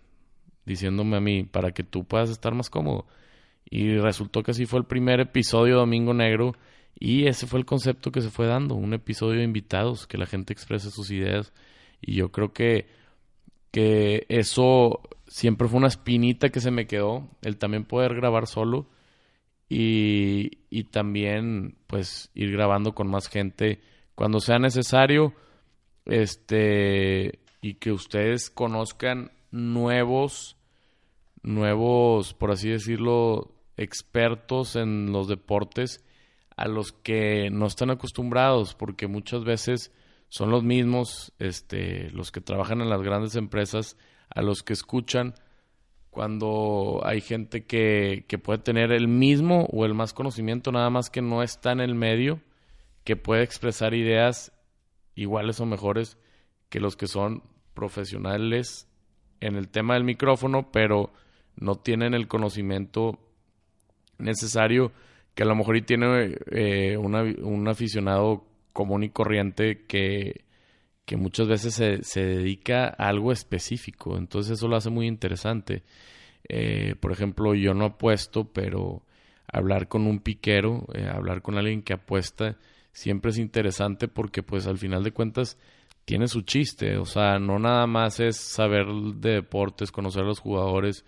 diciéndome 0.65 1.17
a 1.17 1.21
mí 1.21 1.43
para 1.43 1.71
que 1.71 1.83
tú 1.83 2.05
puedas 2.05 2.29
estar 2.29 2.53
más 2.53 2.69
cómodo. 2.69 3.07
Y 3.69 3.97
resultó 3.97 4.43
que 4.43 4.51
así 4.51 4.65
fue 4.65 4.80
el 4.80 4.86
primer 4.86 5.19
episodio 5.19 5.78
Domingo 5.78 6.13
Negro 6.13 6.54
y 6.97 7.28
ese 7.28 7.47
fue 7.47 7.60
el 7.60 7.65
concepto 7.65 8.12
que 8.12 8.21
se 8.21 8.30
fue 8.30 8.47
dando, 8.47 8.75
un 8.75 8.93
episodio 8.93 9.39
de 9.39 9.45
invitados, 9.45 10.08
que 10.08 10.17
la 10.17 10.25
gente 10.25 10.54
exprese 10.54 10.91
sus 10.91 11.12
ideas. 11.12 11.54
Y 12.01 12.15
yo 12.15 12.32
creo 12.32 12.54
que, 12.54 12.88
que 13.71 14.25
eso 14.30 15.01
siempre 15.28 15.67
fue 15.67 15.80
una 15.80 15.88
espinita 15.88 16.49
que 16.49 16.62
se 16.62 16.71
me 16.71 16.88
quedó, 16.88 17.30
el 17.41 17.58
también 17.58 17.84
poder 17.84 18.15
grabar 18.15 18.47
solo 18.47 18.88
y, 19.67 20.60
y 20.69 20.86
también 20.86 21.75
pues 21.88 22.32
ir 22.34 22.51
grabando 22.51 22.93
con 22.93 23.08
más 23.08 23.28
gente 23.28 23.82
cuando 24.13 24.39
sea 24.39 24.60
necesario 24.60 25.34
este 26.06 27.39
y 27.62 27.75
que 27.75 27.91
ustedes 27.91 28.49
conozcan 28.49 29.32
nuevos, 29.51 30.56
nuevos, 31.41 32.34
por 32.34 32.51
así 32.51 32.69
decirlo, 32.69 33.55
expertos 33.77 34.75
en 34.75 35.11
los 35.11 35.27
deportes 35.27 36.03
a 36.55 36.67
los 36.67 36.91
que 36.93 37.49
no 37.51 37.65
están 37.67 37.89
acostumbrados, 37.89 38.75
porque 38.75 39.07
muchas 39.07 39.43
veces 39.43 39.91
son 40.29 40.51
los 40.51 40.63
mismos, 40.63 41.33
este, 41.39 42.09
los 42.11 42.31
que 42.31 42.41
trabajan 42.41 42.81
en 42.81 42.89
las 42.89 43.01
grandes 43.01 43.35
empresas, 43.35 43.97
a 44.29 44.41
los 44.41 44.63
que 44.63 44.73
escuchan 44.73 45.35
cuando 46.09 47.01
hay 47.03 47.19
gente 47.19 47.65
que, 47.65 48.25
que 48.27 48.38
puede 48.38 48.59
tener 48.59 48.91
el 48.93 49.09
mismo 49.09 49.67
o 49.71 49.85
el 49.85 49.93
más 49.93 50.13
conocimiento, 50.13 50.71
nada 50.71 50.89
más 50.89 51.09
que 51.09 51.21
no 51.21 51.43
está 51.43 51.73
en 51.73 51.81
el 51.81 51.93
medio, 51.93 52.39
que 53.03 53.17
puede 53.17 53.43
expresar 53.43 53.93
ideas 53.93 54.53
iguales 55.13 55.59
o 55.59 55.65
mejores 55.65 56.17
que 56.69 56.79
los 56.79 56.95
que 56.95 57.07
son 57.07 57.43
profesionales 57.73 58.88
en 59.41 59.55
el 59.55 59.67
tema 59.67 59.95
del 59.95 60.05
micrófono, 60.05 60.71
pero 60.71 61.11
no 61.55 61.75
tienen 61.75 62.13
el 62.13 62.27
conocimiento 62.27 63.19
necesario 64.17 64.91
que 65.34 65.43
a 65.43 65.45
lo 65.45 65.56
mejor 65.56 65.78
y 65.78 65.82
tiene 65.82 66.38
eh, 66.51 66.97
un 66.97 67.67
aficionado 67.67 68.45
común 68.73 69.04
y 69.04 69.10
corriente 69.10 69.86
que, 69.88 70.45
que 71.06 71.17
muchas 71.17 71.47
veces 71.47 71.73
se, 71.73 72.04
se, 72.04 72.25
dedica 72.25 72.88
a 72.88 73.08
algo 73.08 73.32
específico. 73.32 74.17
Entonces 74.17 74.54
eso 74.54 74.67
lo 74.67 74.75
hace 74.75 74.89
muy 74.89 75.08
interesante. 75.08 75.84
Eh, 76.47 76.95
por 76.99 77.12
ejemplo, 77.12 77.56
yo 77.56 77.73
no 77.73 77.86
apuesto, 77.86 78.45
pero 78.51 79.04
hablar 79.51 79.88
con 79.88 80.08
un 80.08 80.19
piquero, 80.19 80.86
eh, 80.93 81.08
hablar 81.08 81.41
con 81.41 81.58
alguien 81.58 81.82
que 81.82 81.93
apuesta, 81.93 82.58
siempre 82.91 83.32
es 83.32 83.38
interesante 83.38 84.08
porque 84.08 84.43
pues 84.43 84.67
al 84.67 84.78
final 84.78 85.04
de 85.04 85.12
cuentas 85.12 85.58
tiene 86.06 86.28
su 86.28 86.41
chiste, 86.41 86.97
o 86.97 87.06
sea, 87.06 87.39
no 87.39 87.58
nada 87.58 87.88
más 87.88 88.19
es 88.19 88.38
saber 88.38 88.86
de 89.15 89.34
deportes, 89.34 89.91
conocer 89.91 90.23
a 90.23 90.28
los 90.28 90.39
jugadores, 90.39 91.04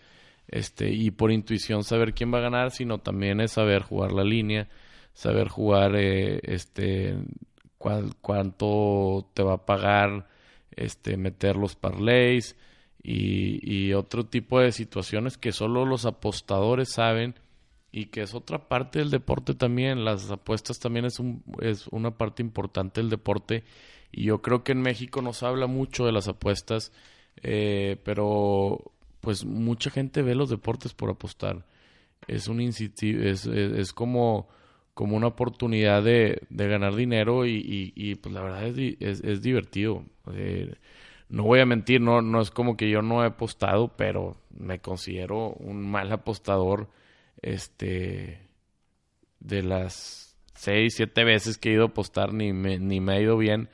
este, 0.48 0.90
y 0.92 1.12
por 1.12 1.32
intuición 1.32 1.84
saber 1.84 2.14
quién 2.14 2.34
va 2.34 2.40
a 2.40 2.42
ganar, 2.42 2.72
sino 2.72 3.00
también 3.00 3.42
es 3.42 3.54
saber 3.54 3.84
jugar 3.84 4.12
la 4.12 4.24
línea, 4.24 4.68
saber 5.14 5.48
jugar, 5.50 5.96
eh, 5.96 6.40
este, 6.44 7.18
cuánto 8.22 9.30
te 9.34 9.44
va 9.44 9.54
a 9.54 9.66
pagar, 9.66 10.28
este, 10.72 11.18
meter 11.18 11.56
los 11.56 11.76
parlays 11.76 12.56
y, 13.02 13.60
y 13.64 13.94
otro 13.94 14.26
tipo 14.26 14.60
de 14.60 14.72
situaciones 14.72 15.38
que 15.38 15.52
solo 15.52 15.86
los 15.86 16.06
apostadores 16.06 16.92
saben 16.94 17.36
y 17.92 18.06
que 18.06 18.22
es 18.22 18.36
otra 18.36 18.68
parte 18.68 19.00
del 19.00 19.10
deporte 19.10 19.54
también. 19.54 20.06
Las 20.06 20.30
apuestas 20.30 20.80
también 20.80 21.06
es, 21.06 21.20
un, 21.20 21.44
es 21.62 21.88
una 21.88 22.12
parte 22.12 22.44
importante 22.44 23.02
del 23.02 23.10
deporte 23.10 23.64
y 24.12 24.26
yo 24.26 24.42
creo 24.42 24.64
que 24.64 24.74
en 24.74 24.82
México 24.82 25.22
nos 25.22 25.44
habla 25.44 25.68
mucho 25.68 26.06
de 26.06 26.12
las 26.12 26.28
apuestas, 26.28 26.92
eh, 27.42 28.00
pero 28.04 28.92
pues 29.28 29.44
mucha 29.44 29.90
gente 29.90 30.22
ve 30.22 30.36
los 30.36 30.50
deportes 30.50 30.94
por 30.94 31.10
apostar. 31.10 31.66
Es 32.30 32.48
un 32.48 32.62
es, 32.62 33.46
es, 33.46 33.92
como, 33.92 34.48
como 34.94 35.18
una 35.18 35.28
oportunidad 35.28 36.02
de, 36.02 36.44
de 36.50 36.68
ganar 36.70 36.96
dinero 36.96 37.46
y, 37.46 38.18
pues 38.24 38.34
la 38.34 38.42
verdad 38.42 38.64
es, 38.68 39.20
es, 39.20 39.42
divertido. 39.42 40.06
Eh, 40.32 40.76
no 41.28 41.44
voy 41.44 41.60
a 41.60 41.66
mentir, 41.66 42.00
no, 42.00 42.22
no 42.22 42.40
es 42.40 42.52
como 42.52 42.78
que 42.78 42.90
yo 42.90 43.02
no 43.02 43.22
he 43.22 43.28
apostado, 43.28 43.98
pero 43.98 44.38
me 44.58 44.80
considero 44.80 45.50
un 45.56 45.82
mal 45.92 46.10
apostador. 46.14 46.90
Este 47.42 48.48
de 49.42 49.62
las 49.62 50.38
seis, 50.54 50.94
siete 50.96 51.26
veces 51.26 51.58
que 51.58 51.72
he 51.72 51.74
ido 51.74 51.84
a 51.84 51.88
apostar 51.88 52.32
ni 52.32 52.54
me, 52.54 52.80
ni 52.80 53.02
me 53.02 53.12
ha 53.12 53.20
ido 53.20 53.38
bien. 53.38 53.68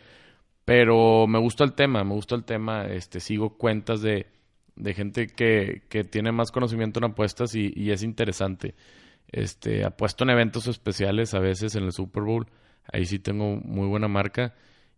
Pero 0.65 1.27
me 1.27 1.37
gusta 1.37 1.63
el 1.63 1.73
tema, 1.73 2.03
me 2.03 2.15
gusta 2.15 2.33
el 2.33 2.43
tema. 2.43 2.87
Este, 2.87 3.19
sigo 3.19 3.55
cuentas 3.55 4.01
de, 4.01 4.33
de 4.75 4.93
gente 4.93 5.27
que, 5.27 5.83
que 5.89 6.03
tiene 6.03 6.31
más 6.31 6.51
conocimiento 6.51 6.99
en 6.99 7.05
apuestas 7.05 7.55
y, 7.55 7.91
es 7.91 8.03
interesante. 8.03 8.75
Este, 9.31 9.83
apuesto 9.83 10.23
en 10.23 10.31
eventos 10.31 10.67
especiales 10.67 11.33
a 11.33 11.39
veces 11.39 11.75
en 11.75 11.83
el 11.83 11.91
Super 11.91 12.23
Bowl. 12.23 12.47
Ahí 12.91 13.05
sí 13.05 13.19
tengo 13.19 13.57
muy 13.57 13.87
buena 13.87 14.07
marca. 14.07 14.53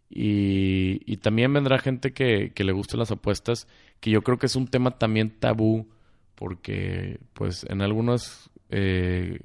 Y, 0.10 1.18
también 1.18 1.52
vendrá 1.54 1.80
gente 1.80 2.14
que, 2.14 2.52
le 2.56 2.72
guste 2.72 2.98
las 2.98 3.12
apuestas, 3.12 3.68
que 4.00 4.12
yo 4.12 4.22
creo 4.22 4.38
que 4.38 4.46
es 4.46 4.56
un 4.56 4.68
tema 4.68 4.92
también 4.92 5.40
tabú, 5.40 5.90
porque 6.36 7.20
pues 7.34 7.66
en 7.70 7.82
algunas 7.82 8.50
eh, 8.70 9.40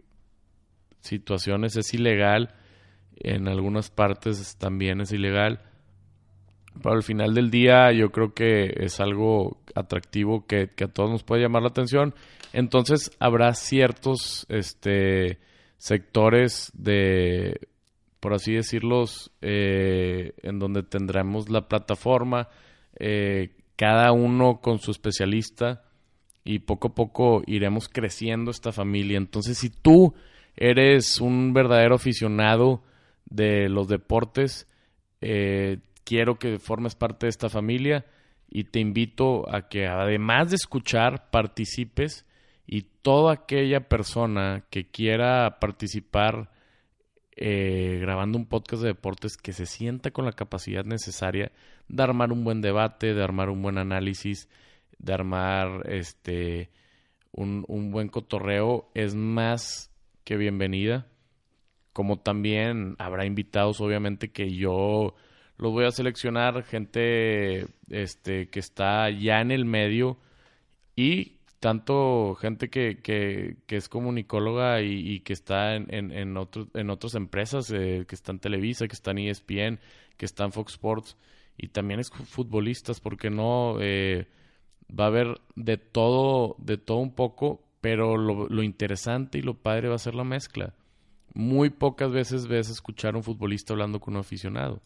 situaciones 1.01 1.77
es 1.77 1.95
ilegal, 1.95 2.55
en 3.17 3.49
algunas 3.49 3.91
partes 3.91 4.57
también 4.59 5.01
es 5.01 5.13
ilegal. 5.13 5.63
Pero 6.83 6.95
al 6.95 7.03
final 7.03 7.35
del 7.35 7.51
día 7.51 7.93
yo 7.93 8.11
creo 8.11 8.33
que 8.33 8.73
es 8.77 9.01
algo 9.01 9.59
atractivo 9.75 10.47
que, 10.47 10.71
a 10.83 10.89
todos 10.89 11.11
nos 11.11 11.23
puede 11.23 11.43
llamar 11.43 11.63
la 11.63 11.69
atención. 11.69 12.15
Entonces 12.53 13.11
habrá 13.19 13.53
ciertos 13.55 14.47
este, 14.49 15.39
sectores 15.79 16.71
de, 16.75 17.69
por 18.21 18.35
así 18.35 18.55
decirlos, 18.55 19.33
eh, 19.41 20.33
en 20.43 20.59
donde 20.59 20.83
tendremos 20.83 21.51
la 21.51 21.69
plataforma, 21.69 22.49
eh, 22.99 23.51
cada 23.77 24.13
uno 24.13 24.61
con 24.61 24.79
su 24.79 24.91
especialista 24.91 25.85
y 26.45 26.61
poco 26.61 26.89
a 26.89 26.95
poco 26.95 27.43
iremos 27.47 27.89
creciendo 27.89 28.51
esta 28.51 28.73
familia. 28.73 29.19
Entonces, 29.19 29.59
si 29.59 29.71
tú 29.71 30.15
eres 30.57 31.21
un 31.21 31.53
verdadero 31.53 31.95
aficionado 31.95 32.83
de 33.27 33.69
los 33.69 33.89
deportes, 33.89 34.69
eh, 35.21 35.79
quiero 36.11 36.41
que 36.41 36.59
formes 36.59 36.97
parte 36.97 37.27
de 37.27 37.31
esta 37.31 37.49
familia 37.49 38.05
y 38.49 38.65
te 38.65 38.81
invito 38.81 39.49
a 39.49 39.69
que 39.69 39.87
además 39.87 40.51
de 40.51 40.57
escuchar, 40.57 41.31
participes 41.31 42.27
y 42.67 42.83
toda 42.83 43.33
aquella 43.33 43.89
persona 43.89 44.65
que 44.71 44.91
quiera 44.91 45.61
participar 45.61 46.51
eh, 47.37 47.99
grabando 48.01 48.39
un 48.39 48.47
podcast 48.47 48.83
de 48.83 48.89
deportes 48.89 49.37
que 49.37 49.53
se 49.53 49.67
sienta 49.67 50.11
con 50.11 50.25
la 50.25 50.33
capacidad 50.33 50.85
necesaria 50.85 51.53
de 51.87 52.03
armar 52.03 52.33
un 52.33 52.43
buen 52.43 52.61
debate, 52.61 53.15
de 53.15 53.23
armar 53.23 53.49
un 53.49 53.63
buen 53.63 53.79
análisis, 53.79 54.49
de 54.99 55.13
armar 55.13 55.89
este 55.89 56.71
un, 57.31 57.65
un 57.69 57.93
buen 57.93 58.09
cotorreo, 58.09 58.91
es 58.95 59.15
más 59.15 59.93
que 60.25 60.37
bienvenida. 60.37 61.07
Como 61.93 62.19
también 62.19 62.97
habrá 62.99 63.27
invitados, 63.27 63.81
obviamente, 63.81 64.33
que 64.33 64.51
yo 64.53 65.15
los 65.61 65.73
voy 65.73 65.85
a 65.85 65.91
seleccionar, 65.91 66.65
gente 66.65 67.67
este, 67.91 68.49
que 68.49 68.59
está 68.59 69.11
ya 69.11 69.43
en 69.43 69.51
el 69.51 69.67
medio 69.67 70.17
y 70.97 71.37
tanto 71.61 72.35
gente 72.35 72.71
que, 72.71 73.03
que, 73.03 73.59
que 73.67 73.77
es 73.77 73.91
comunicóloga 73.91 74.81
y, 74.81 75.07
y 75.07 75.21
que 75.21 75.35
está 75.35 75.77
en, 75.77 75.93
en, 75.95 76.13
en, 76.13 76.35
en 76.75 76.91
otras 76.91 77.15
empresas, 77.15 77.71
eh, 77.71 78.07
que 78.09 78.15
está 78.15 78.33
en 78.33 78.39
Televisa, 78.39 78.89
que 78.89 78.95
está 78.95 79.11
en 79.11 79.19
ESPN, 79.19 79.79
que 80.17 80.25
está 80.25 80.45
en 80.45 80.53
Fox 80.53 80.73
Sports, 80.73 81.19
y 81.59 81.69
también 81.69 82.01
es 82.01 82.11
futbolistas, 82.11 83.01
porque 83.01 83.29
no 83.29 83.77
eh, 83.81 84.29
va 84.99 85.05
a 85.05 85.09
haber 85.09 85.43
de 85.57 85.77
todo, 85.77 86.57
de 86.59 86.79
todo 86.79 86.99
un 86.99 87.15
poco, 87.15 87.63
pero 87.83 88.17
lo, 88.17 88.49
lo, 88.49 88.63
interesante 88.63 89.37
y 89.37 89.43
lo 89.43 89.55
padre 89.55 89.89
va 89.89 89.97
a 89.97 89.99
ser 89.99 90.15
la 90.15 90.25
mezcla. 90.25 90.75
Muy 91.35 91.69
pocas 91.69 92.11
veces 92.11 92.47
ves 92.47 92.71
escuchar 92.71 93.13
a 93.13 93.19
un 93.19 93.23
futbolista 93.23 93.75
hablando 93.75 94.01
con 94.01 94.15
un 94.15 94.21
aficionado. 94.21 94.81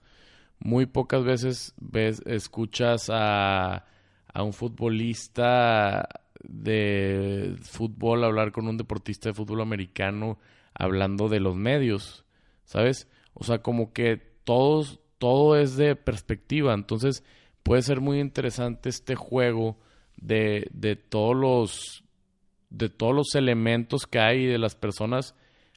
Muy 0.59 0.87
pocas 0.87 1.25
veces 1.25 1.75
ves, 1.79 2.23
escuchas 2.27 3.11
a, 3.11 3.85
a 4.33 4.43
un 4.43 4.53
futbolista 4.53 6.09
de 6.43 7.57
fútbol, 7.63 8.25
hablar 8.25 8.53
con 8.53 8.69
un 8.69 8.77
deportista 8.77 9.29
de 9.29 9.35
fútbol 9.35 9.61
americano, 9.61 10.39
hablando 10.75 11.29
de 11.29 11.41
los 11.41 11.57
medios, 11.57 12.25
¿sabes? 12.65 13.09
O 13.35 13.45
sea, 13.45 13.63
como 13.63 13.93
que 13.93 14.17
todos, 14.45 15.01
todo 15.19 15.57
es 15.57 15.77
de 15.77 15.97
perspectiva, 15.97 16.75
entonces 16.75 17.25
puede 17.63 17.83
ser 17.83 18.01
muy 18.01 18.21
interesante 18.21 18.89
este 18.89 19.15
juego 19.15 19.79
de, 20.17 20.69
de 20.73 20.97
todos 20.97 21.35
los 21.37 22.05
de 22.71 22.89
todos 22.89 23.15
los 23.15 23.35
elementos 23.37 24.07
que 24.07 24.19
hay 24.19 24.47
de 24.47 24.59
las 24.59 24.75
personas 24.75 25.37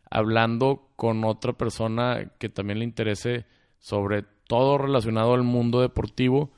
hablando 0.10 0.90
con 0.96 1.24
otra 1.26 1.54
persona 1.54 2.32
que 2.40 2.50
también 2.50 2.80
le 2.80 2.86
interese 2.86 3.46
sobre 3.78 4.26
todo 4.48 4.78
relacionado 4.78 5.34
al 5.34 5.44
mundo 5.44 5.82
deportivo 5.82 6.52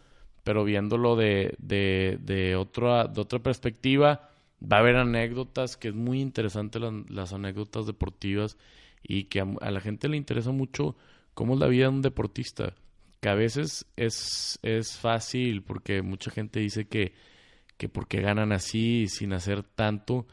pero 0.50 0.64
viéndolo 0.64 1.16
de, 1.16 1.54
de, 1.60 2.18
de, 2.22 2.56
otra, 2.56 3.06
de 3.06 3.22
otra 3.22 3.38
perspectiva, 3.38 4.32
va 4.60 4.78
a 4.78 4.80
haber 4.80 4.96
anécdotas, 4.96 5.78
que 5.78 5.90
es 5.90 5.94
muy 5.94 6.22
interesante 6.22 6.80
las, 6.80 7.34
anécdotas 7.34 7.86
deportivas 7.86 8.58
y 9.04 9.26
que 9.26 9.42
a, 9.42 9.72
la 9.72 9.80
gente 9.80 10.10
le 10.10 10.18
interesa 10.18 10.52
mucho 10.52 10.96
cómo 11.36 11.54
es 11.54 11.60
la 11.60 11.68
vida 11.68 11.84
de 11.84 11.90
un 11.90 12.02
deportista, 12.02 12.74
que 13.22 13.30
a 13.30 13.36
veces 13.36 13.86
es, 13.96 14.58
es 14.64 14.98
fácil 14.98 15.62
porque 15.62 16.02
mucha 16.02 16.32
gente 16.32 16.60
dice 16.60 16.88
que, 16.88 17.14
que 17.78 17.88
porque 17.88 18.20
ganan 18.20 18.52
así 18.52 19.08
sin 19.08 19.34
hacer 19.34 19.62
tanto, 19.62 20.26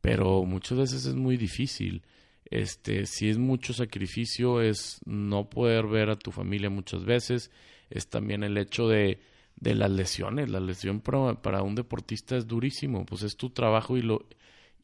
pero 0.00 0.44
muchas 0.44 0.78
veces 0.78 1.06
es 1.06 1.14
muy 1.14 1.36
difícil. 1.36 2.02
Este, 2.50 3.06
si 3.06 3.28
es 3.28 3.38
mucho 3.38 3.72
sacrificio, 3.72 4.60
es 4.60 5.00
no 5.06 5.48
poder 5.48 5.86
ver 5.86 6.10
a 6.10 6.18
tu 6.18 6.30
familia 6.30 6.70
muchas 6.70 7.04
veces, 7.04 7.50
es 7.90 8.08
también 8.08 8.42
el 8.42 8.58
hecho 8.58 8.88
de 8.88 9.18
de 9.56 9.74
las 9.74 9.90
lesiones. 9.90 10.50
La 10.50 10.60
lesión 10.60 11.00
para, 11.00 11.62
un 11.62 11.74
deportista 11.74 12.36
es 12.36 12.46
durísimo, 12.46 13.04
pues 13.06 13.22
es 13.22 13.36
tu 13.36 13.50
trabajo 13.50 13.96
y 13.96 14.02
lo 14.02 14.26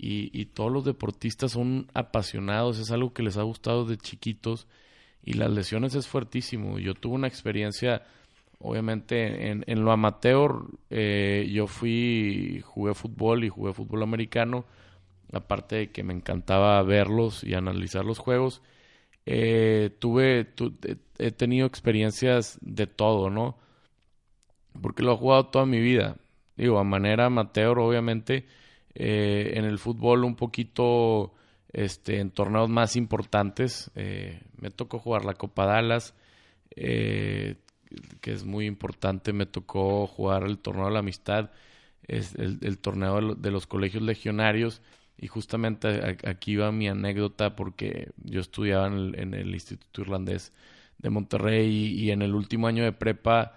y, 0.02 0.30
y, 0.32 0.46
todos 0.46 0.72
los 0.72 0.86
deportistas 0.86 1.52
son 1.52 1.86
apasionados, 1.92 2.78
es 2.78 2.90
algo 2.90 3.12
que 3.12 3.22
les 3.22 3.36
ha 3.36 3.42
gustado 3.42 3.84
de 3.84 3.98
chiquitos 3.98 4.66
y 5.22 5.34
las 5.34 5.50
lesiones 5.50 5.94
es 5.94 6.06
fuertísimo. 6.06 6.78
Yo 6.78 6.94
tuve 6.94 7.16
una 7.16 7.26
experiencia, 7.26 8.02
obviamente 8.60 9.50
en, 9.50 9.62
en 9.66 9.84
lo 9.84 9.92
amateur, 9.92 10.64
eh, 10.88 11.50
yo 11.52 11.66
fui, 11.66 12.62
jugué 12.64 12.94
fútbol 12.94 13.44
y 13.44 13.50
jugué 13.50 13.74
fútbol 13.74 14.02
americano, 14.02 14.64
aparte 15.32 15.76
de 15.76 15.90
que 15.92 16.02
me 16.02 16.14
encantaba 16.14 16.82
verlos 16.82 17.44
y 17.44 17.54
analizar 17.54 18.04
los 18.04 18.18
juegos. 18.18 18.62
Eh, 19.26 19.90
tuve, 19.98 20.52
he 21.18 21.30
tenido 21.30 21.66
experiencias 21.66 22.58
de 22.62 22.86
todo, 22.86 23.30
¿no? 23.30 23.58
porque 24.80 25.02
lo 25.02 25.12
he 25.12 25.16
jugado 25.16 25.46
toda 25.46 25.66
mi 25.66 25.80
vida. 25.80 26.16
Digo, 26.56 26.78
a 26.78 26.84
manera 26.84 27.26
amateur, 27.26 27.78
obviamente, 27.78 28.46
eh, 28.94 29.52
en 29.54 29.64
el 29.64 29.78
fútbol 29.78 30.24
un 30.24 30.36
poquito 30.36 31.32
este, 31.72 32.20
en 32.20 32.30
torneos 32.30 32.68
más 32.68 32.96
importantes. 32.96 33.90
Eh, 33.94 34.42
me 34.56 34.70
tocó 34.70 34.98
jugar 34.98 35.24
la 35.24 35.34
Copa 35.34 35.66
Dallas, 35.66 36.14
eh, 36.76 37.56
que 38.20 38.32
es 38.32 38.44
muy 38.44 38.66
importante. 38.66 39.32
Me 39.32 39.46
tocó 39.46 40.06
jugar 40.06 40.44
el 40.44 40.58
torneo 40.58 40.86
de 40.86 40.92
la 40.92 41.00
amistad, 41.00 41.50
el, 42.06 42.78
torneo 42.78 43.34
de 43.34 43.50
los 43.50 43.66
colegios 43.66 44.02
legionarios. 44.02 44.82
Y 45.22 45.26
justamente 45.26 46.16
aquí 46.24 46.56
va 46.56 46.72
mi 46.72 46.88
anécdota 46.88 47.54
porque 47.54 48.10
yo 48.24 48.40
estudiaba 48.40 48.86
en 48.86 49.34
el, 49.34 49.52
Instituto 49.52 50.00
Irlandés 50.00 50.50
de 50.96 51.10
Monterrey 51.10 51.68
y 51.68 52.10
en 52.10 52.22
el 52.22 52.34
último 52.34 52.68
año 52.68 52.84
de 52.84 52.92
prepa 52.92 53.54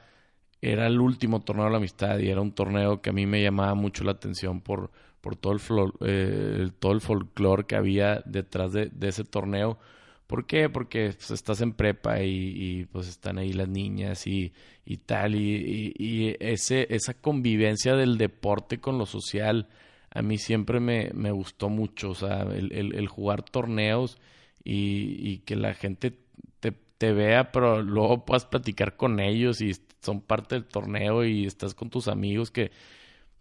era 0.61 0.87
el 0.87 0.99
último 0.99 1.39
torneo 1.39 1.65
de 1.65 1.71
la 1.71 1.77
amistad 1.77 2.19
y 2.19 2.27
era 2.27 2.41
un 2.41 2.51
torneo 2.51 3.01
que 3.01 3.11
a 3.11 3.13
mí 3.13 3.25
me 3.25 3.41
llamaba 3.41 3.75
mucho 3.75 4.03
la 4.03 4.11
atención 4.11 4.59
por, 4.59 4.91
por 5.21 5.37
todo, 5.37 5.53
el 5.53 5.61
eh, 6.01 6.69
todo 6.79 6.91
el 6.91 6.99
folclore 6.99 7.65
que 7.65 7.77
había 7.77 8.21
detrás 8.25 8.73
de, 8.73 8.91
ese 9.01 9.23
torneo. 9.23 9.79
¿Por 10.27 10.45
qué? 10.45 10.67
Porque 10.67 11.13
pues, 11.15 11.31
estás 11.31 11.61
en 11.61 11.71
prepa 11.71 12.21
y, 12.23 12.87
pues 12.91 13.07
están 13.07 13.37
ahí 13.37 13.53
las 13.53 13.69
niñas 13.69 14.27
y, 14.27 14.51
y 14.83 14.97
tal. 14.97 15.35
Y, 15.35 16.35
ese, 16.41 16.87
esa 16.93 17.13
convivencia 17.13 17.95
del 17.95 18.17
deporte 18.17 18.79
con 18.79 18.97
lo 18.97 19.05
social 19.05 19.69
a 20.13 20.21
mí 20.21 20.37
siempre 20.37 20.79
me, 20.79 21.09
me 21.13 21.31
gustó 21.31 21.69
mucho. 21.69 22.11
O 22.11 22.15
sea, 22.15 22.43
el, 22.43 22.71
el, 22.71 23.07
jugar 23.07 23.43
torneos 23.43 24.19
y, 24.63 25.39
que 25.39 25.55
la 25.55 25.73
gente 25.73 26.17
te, 26.59 26.71
te 26.71 27.13
vea, 27.13 27.51
pero 27.51 27.81
luego 27.81 28.25
puedas 28.25 28.45
platicar 28.45 28.95
con 28.95 29.19
ellos 29.19 29.61
y 29.61 29.73
son 30.01 30.21
parte 30.21 30.55
del 30.55 30.65
torneo 30.65 31.25
y 31.25 31.45
estás 31.45 31.73
con 31.73 31.89
tus 31.89 32.07
amigos 32.07 32.51
que, 32.51 32.71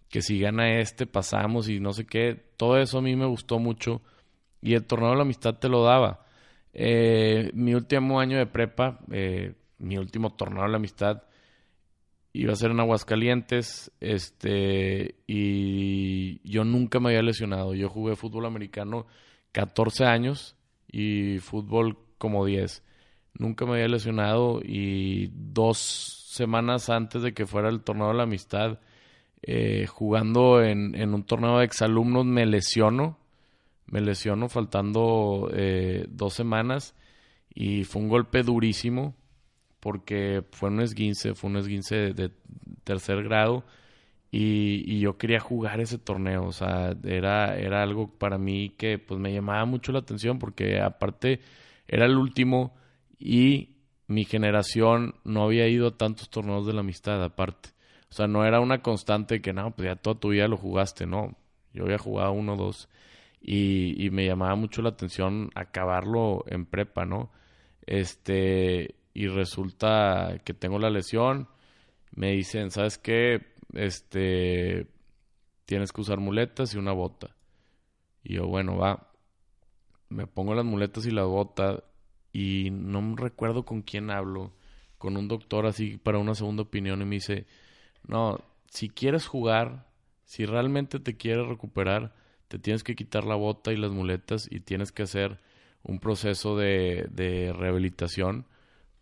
que 0.08 0.22
si 0.22 0.38
gana 0.38 0.78
este 0.80 1.06
pasamos 1.06 1.68
y 1.68 1.78
no 1.78 1.92
sé 1.92 2.06
qué. 2.06 2.42
Todo 2.56 2.78
eso 2.78 2.98
a 2.98 3.02
mí 3.02 3.16
me 3.16 3.26
gustó 3.26 3.58
mucho 3.58 4.00
y 4.62 4.74
el 4.74 4.84
torneo 4.84 5.10
de 5.10 5.16
la 5.16 5.22
amistad 5.22 5.56
te 5.56 5.68
lo 5.68 5.84
daba. 5.84 6.24
Eh, 6.72 7.50
mi 7.54 7.74
último 7.74 8.18
año 8.18 8.38
de 8.38 8.46
prepa, 8.46 9.00
eh, 9.10 9.54
mi 9.78 9.98
último 9.98 10.34
torneo 10.34 10.62
de 10.62 10.70
la 10.70 10.76
amistad, 10.76 11.22
iba 12.32 12.52
a 12.52 12.56
ser 12.56 12.70
en 12.70 12.80
Aguascalientes, 12.80 13.92
este, 14.00 15.16
y 15.26 16.40
yo 16.50 16.64
nunca 16.64 16.98
me 17.00 17.10
había 17.10 17.22
lesionado. 17.22 17.74
Yo 17.74 17.88
jugué 17.88 18.16
fútbol 18.16 18.46
americano 18.46 19.06
14 19.52 20.04
años 20.06 20.56
y 20.90 21.38
fútbol 21.40 21.98
como 22.18 22.46
10. 22.46 22.82
Nunca 23.34 23.66
me 23.66 23.72
había 23.72 23.88
lesionado 23.88 24.60
y 24.62 25.30
dos 25.34 25.78
semanas 26.30 26.88
antes 26.90 27.22
de 27.22 27.34
que 27.34 27.46
fuera 27.46 27.68
el 27.68 27.82
torneo 27.82 28.08
de 28.08 28.14
la 28.14 28.22
amistad, 28.24 28.78
eh, 29.42 29.86
jugando 29.86 30.62
en, 30.62 30.94
en, 30.94 31.14
un 31.14 31.24
torneo 31.24 31.58
de 31.58 31.64
exalumnos, 31.64 32.24
me 32.24 32.46
lesiono. 32.46 33.18
Me 33.86 34.00
lesiono 34.00 34.48
faltando 34.48 35.50
eh, 35.52 36.06
dos 36.08 36.32
semanas 36.34 36.94
y 37.54 37.84
fue 37.84 38.00
un 38.00 38.08
golpe 38.08 38.42
durísimo 38.42 39.14
porque 39.82 40.44
fue 40.52 40.68
un 40.68 40.80
esguince, 40.80 41.34
fue 41.34 41.50
un 41.50 41.56
esguince 41.56 42.14
de, 42.14 42.30
tercer 42.84 43.24
grado 43.24 43.64
y, 44.30 45.00
yo 45.00 45.18
quería 45.18 45.40
jugar 45.40 45.80
ese 45.80 45.98
torneo, 45.98 46.44
o 46.44 46.52
sea, 46.52 46.96
era, 47.04 47.58
era 47.58 47.82
algo 47.82 48.08
para 48.08 48.38
mí 48.38 48.70
que 48.78 48.98
pues 48.98 49.18
me 49.20 49.32
llamaba 49.34 49.64
mucho 49.64 49.90
la 49.92 49.98
atención 49.98 50.38
porque 50.38 50.80
aparte 50.80 51.40
era 51.88 52.06
el 52.06 52.16
último 52.16 52.74
y 53.18 53.70
mi 54.06 54.24
generación 54.24 55.16
no 55.24 55.42
había 55.44 55.66
ido 55.68 55.88
a 55.88 55.96
tantos 55.98 56.30
torneos 56.30 56.64
de 56.66 56.74
la 56.74 56.80
amistad 56.80 57.22
aparte. 57.22 57.70
O 58.10 58.14
sea, 58.14 58.28
no 58.28 58.44
era 58.44 58.60
una 58.60 58.82
constante 58.82 59.42
que 59.42 59.52
no, 59.52 59.72
pues 59.72 59.86
ya 59.86 59.96
toda 59.96 60.20
tu 60.20 60.28
vida 60.30 60.46
lo 60.48 60.56
jugaste, 60.56 61.06
no. 61.06 61.36
Yo 61.72 61.84
había 61.84 61.98
jugado 61.98 62.32
uno 62.32 62.54
o 62.54 62.56
dos 62.56 62.88
y, 63.40 64.04
y 64.04 64.10
me 64.10 64.26
llamaba 64.26 64.54
mucho 64.54 64.82
la 64.82 64.90
atención 64.90 65.50
acabarlo 65.54 66.44
en 66.46 66.66
prepa, 66.66 67.04
¿no? 67.04 67.30
Este, 67.86 68.94
y 69.14 69.28
resulta 69.28 70.40
que 70.44 70.54
tengo 70.54 70.78
la 70.78 70.90
lesión. 70.90 71.48
Me 72.14 72.32
dicen, 72.32 72.70
¿sabes 72.70 72.98
qué? 72.98 73.46
Este, 73.72 74.86
tienes 75.64 75.92
que 75.92 76.00
usar 76.00 76.18
muletas 76.18 76.74
y 76.74 76.78
una 76.78 76.92
bota. 76.92 77.34
Y 78.22 78.34
yo, 78.34 78.46
bueno, 78.46 78.76
va. 78.76 79.10
Me 80.08 80.26
pongo 80.26 80.54
las 80.54 80.64
muletas 80.64 81.06
y 81.06 81.10
la 81.10 81.24
bota 81.24 81.82
y 82.32 82.70
no 82.70 83.16
recuerdo 83.16 83.64
con 83.64 83.82
quién 83.82 84.10
hablo. 84.10 84.52
Con 84.98 85.16
un 85.16 85.28
doctor 85.28 85.66
así 85.66 85.98
para 85.98 86.18
una 86.18 86.34
segunda 86.34 86.62
opinión 86.62 87.02
y 87.02 87.04
me 87.04 87.16
dice, 87.16 87.46
no, 88.06 88.38
si 88.68 88.88
quieres 88.88 89.26
jugar, 89.26 89.88
si 90.24 90.46
realmente 90.46 91.00
te 91.00 91.16
quieres 91.16 91.46
recuperar, 91.48 92.14
te 92.48 92.58
tienes 92.58 92.84
que 92.84 92.94
quitar 92.94 93.24
la 93.24 93.34
bota 93.34 93.72
y 93.72 93.76
las 93.76 93.90
muletas 93.90 94.46
y 94.50 94.60
tienes 94.60 94.92
que 94.92 95.02
hacer 95.02 95.40
un 95.82 95.98
proceso 95.98 96.56
de, 96.56 97.08
de 97.10 97.52
rehabilitación 97.52 98.46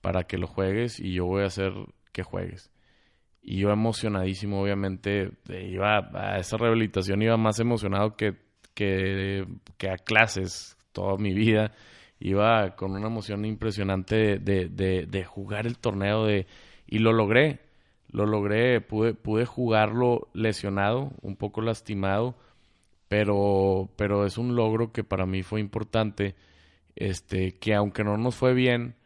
para 0.00 0.24
que 0.24 0.38
lo 0.38 0.46
juegues 0.46 1.00
y 1.00 1.12
yo 1.12 1.26
voy 1.26 1.42
a 1.42 1.46
hacer 1.46 1.72
que 2.12 2.22
juegues. 2.22 2.70
Y 3.42 3.58
yo 3.58 3.70
emocionadísimo, 3.70 4.62
obviamente, 4.62 5.30
iba 5.48 6.10
a 6.14 6.38
esa 6.38 6.56
rehabilitación, 6.58 7.22
iba 7.22 7.36
más 7.36 7.58
emocionado 7.58 8.16
que, 8.16 8.36
que, 8.74 9.46
a 9.90 9.96
clases 9.96 10.76
toda 10.92 11.16
mi 11.16 11.32
vida. 11.32 11.72
Iba 12.18 12.76
con 12.76 12.92
una 12.92 13.06
emoción 13.06 13.46
impresionante 13.46 14.38
de, 14.38 14.68
de, 14.68 15.06
de, 15.06 15.24
jugar 15.24 15.66
el 15.66 15.78
torneo 15.78 16.26
de, 16.26 16.46
y 16.86 16.98
lo 16.98 17.12
logré. 17.12 17.60
Lo 18.08 18.26
logré, 18.26 18.80
pude, 18.80 19.14
pude 19.14 19.46
jugarlo 19.46 20.28
lesionado, 20.34 21.12
un 21.22 21.36
poco 21.36 21.62
lastimado, 21.62 22.36
pero, 23.08 23.90
pero 23.96 24.26
es 24.26 24.36
un 24.36 24.56
logro 24.56 24.92
que 24.92 25.04
para 25.04 25.26
mí 25.26 25.42
fue 25.42 25.60
importante. 25.60 26.34
Este, 26.96 27.58
que 27.58 27.74
aunque 27.74 28.04
no 28.04 28.18
nos 28.18 28.34
fue 28.36 28.52
bien, 28.52 28.96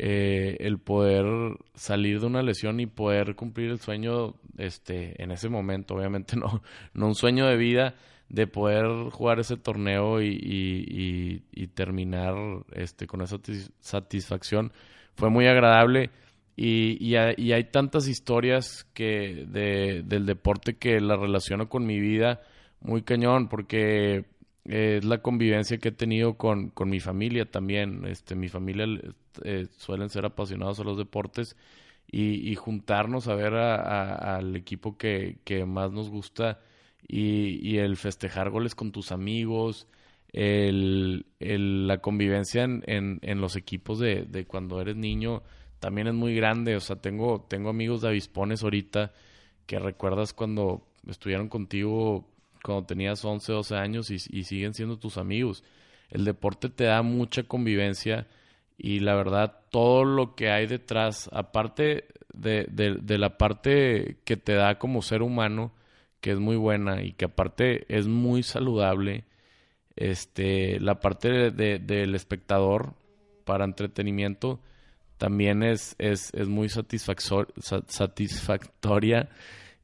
eh, 0.00 0.56
el 0.60 0.78
poder 0.78 1.26
salir 1.74 2.20
de 2.20 2.26
una 2.26 2.42
lesión 2.42 2.78
y 2.78 2.86
poder 2.86 3.34
cumplir 3.34 3.70
el 3.70 3.80
sueño 3.80 4.34
este, 4.56 5.20
en 5.20 5.32
ese 5.32 5.48
momento, 5.48 5.94
obviamente 5.94 6.36
no, 6.38 6.62
no 6.94 7.06
un 7.08 7.14
sueño 7.16 7.46
de 7.46 7.56
vida, 7.56 7.94
de 8.28 8.46
poder 8.46 9.10
jugar 9.10 9.40
ese 9.40 9.56
torneo 9.56 10.22
y, 10.22 11.42
y, 11.50 11.66
terminar 11.68 12.34
este, 12.72 13.06
con 13.06 13.22
esa 13.22 13.38
satisfacción. 13.80 14.72
Fue 15.14 15.30
muy 15.30 15.46
agradable 15.46 16.10
y, 16.56 16.98
y, 17.00 17.16
hay 17.52 17.64
tantas 17.64 18.06
historias 18.06 18.84
que 18.92 19.46
de, 19.48 20.02
del 20.04 20.26
deporte 20.26 20.76
que 20.76 21.00
la 21.00 21.16
relaciono 21.16 21.68
con 21.68 21.86
mi 21.86 22.00
vida 22.00 22.42
muy 22.80 23.02
cañón 23.02 23.48
porque 23.48 24.26
es 24.64 25.04
la 25.04 25.18
convivencia 25.22 25.78
que 25.78 25.88
he 25.88 25.92
tenido 25.92 26.34
con, 26.34 26.68
con 26.70 26.90
mi 26.90 27.00
familia 27.00 27.46
también. 27.46 28.04
Este, 28.06 28.34
mi 28.34 28.48
familia 28.48 28.86
eh, 29.44 29.66
suelen 29.76 30.10
ser 30.10 30.24
apasionados 30.24 30.80
a 30.80 30.84
los 30.84 30.96
deportes 30.96 31.56
y, 32.10 32.54
juntarnos 32.54 33.28
a 33.28 33.34
ver 33.34 33.54
al 33.54 34.56
equipo 34.56 34.96
que, 34.96 35.38
que, 35.44 35.66
más 35.66 35.92
nos 35.92 36.08
gusta 36.08 36.60
y, 37.06 37.76
el 37.76 37.96
festejar 37.96 38.50
goles 38.50 38.74
con 38.74 38.92
tus 38.92 39.12
amigos, 39.12 39.86
el, 40.32 41.26
la 41.38 41.98
convivencia 41.98 42.64
en, 42.64 42.82
en, 42.86 43.40
los 43.40 43.56
equipos 43.56 43.98
de, 43.98 44.24
de, 44.24 44.46
cuando 44.46 44.80
eres 44.80 44.96
niño 44.96 45.42
también 45.80 46.06
es 46.08 46.14
muy 46.14 46.34
grande. 46.34 46.76
O 46.76 46.80
sea, 46.80 46.96
tengo, 46.96 47.46
tengo 47.48 47.68
amigos 47.68 48.00
de 48.00 48.08
avispones 48.08 48.62
ahorita 48.62 49.12
que 49.66 49.78
recuerdas 49.78 50.32
cuando 50.32 50.86
estuvieron 51.06 51.48
contigo 51.48 52.26
cuando 52.62 52.86
tenías 52.86 53.24
11, 53.24 53.52
12 53.52 53.76
años 53.76 54.10
y 54.10 54.44
siguen 54.44 54.74
siendo 54.74 54.98
tus 54.98 55.16
amigos. 55.16 55.62
El 56.10 56.24
deporte 56.24 56.68
te 56.68 56.84
da 56.84 57.02
mucha 57.02 57.42
convivencia 57.44 58.26
y 58.78 59.00
la 59.00 59.14
verdad 59.16 59.56
todo 59.70 60.04
lo 60.04 60.36
que 60.36 60.50
hay 60.50 60.68
detrás, 60.68 61.28
aparte 61.32 62.04
de, 62.32 62.68
de, 62.70 63.18
la 63.18 63.36
parte 63.36 64.18
que 64.24 64.36
te 64.36 64.54
da 64.54 64.78
como 64.78 65.02
ser 65.02 65.22
humano, 65.22 65.72
que 66.20 66.30
es 66.30 66.38
muy 66.38 66.54
buena 66.56 67.02
y 67.02 67.10
que 67.12 67.24
aparte 67.24 67.92
es 67.94 68.06
muy 68.06 68.44
saludable, 68.44 69.24
este, 69.96 70.78
la 70.78 71.00
parte 71.00 71.50
de, 71.50 71.80
del 71.80 72.14
espectador 72.14 72.94
para 73.44 73.64
entretenimiento 73.64 74.60
también 75.16 75.64
es, 75.64 75.96
es, 75.98 76.32
es 76.32 76.46
muy 76.46 76.68
satisfactoria 76.68 79.28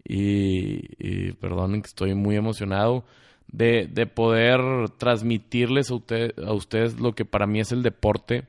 y, 0.04 1.32
perdonen 1.32 1.82
que 1.82 1.88
estoy 1.88 2.14
muy 2.14 2.36
emocionado 2.36 3.04
de, 3.48 3.88
de 3.90 4.06
poder 4.06 4.60
transmitirles 4.90 5.90
a, 5.90 5.96
a 6.46 6.52
ustedes 6.52 7.00
lo 7.00 7.16
que 7.16 7.24
para 7.24 7.48
mí 7.48 7.58
es 7.58 7.72
el 7.72 7.82
deporte 7.82 8.44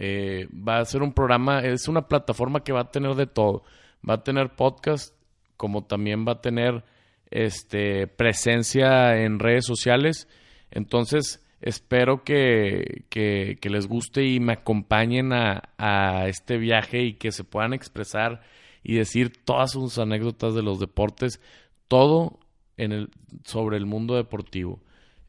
eh, 0.00 0.46
va 0.52 0.78
a 0.78 0.84
ser 0.84 1.02
un 1.02 1.12
programa, 1.12 1.58
es 1.58 1.88
una 1.88 2.06
plataforma 2.06 2.62
que 2.62 2.72
va 2.72 2.82
a 2.82 2.90
tener 2.92 3.16
de 3.16 3.26
todo. 3.26 3.64
Va 4.08 4.14
a 4.14 4.22
tener 4.22 4.50
podcast, 4.50 5.12
como 5.56 5.86
también 5.86 6.24
va 6.24 6.34
a 6.34 6.40
tener 6.40 6.84
este, 7.32 8.06
presencia 8.06 9.20
en 9.20 9.40
redes 9.40 9.66
sociales. 9.66 10.28
Entonces, 10.70 11.44
espero 11.60 12.22
que, 12.22 13.06
que, 13.10 13.58
les 13.68 13.88
guste 13.88 14.24
y 14.24 14.38
me 14.38 14.52
acompañen 14.52 15.32
a, 15.32 15.70
a, 15.78 16.28
este 16.28 16.58
viaje 16.58 17.02
y 17.02 17.14
que 17.14 17.32
se 17.32 17.42
puedan 17.42 17.72
expresar 17.72 18.42
y 18.84 18.94
decir 18.94 19.32
todas 19.44 19.72
sus 19.72 19.98
anécdotas 19.98 20.54
de 20.54 20.62
los 20.62 20.78
deportes, 20.78 21.40
todo 21.88 22.38
en 22.76 22.92
el, 22.92 23.10
sobre 23.42 23.76
el 23.76 23.86
mundo 23.86 24.14
deportivo. 24.14 24.80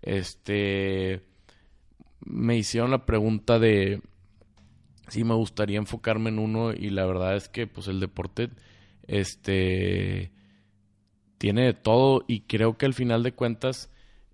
Este 0.03 1.23
me 2.23 2.55
hicieron 2.55 2.91
la 2.91 3.07
pregunta 3.07 3.57
de 3.57 4.03
sí 5.09 5.23
me 5.23 5.33
gustaría 5.33 5.77
enfocarme 5.77 6.29
en 6.29 6.39
uno 6.39 6.73
y 6.73 6.89
la 6.89 7.05
verdad 7.05 7.35
es 7.35 7.49
que 7.49 7.67
pues 7.67 7.87
el 7.87 7.99
deporte 7.99 8.49
este 9.07 10.31
tiene 11.37 11.65
de 11.65 11.73
todo 11.73 12.23
y 12.27 12.41
creo 12.41 12.77
que 12.77 12.85
al 12.85 12.93
final 12.93 13.23
de 13.23 13.31
cuentas 13.31 13.89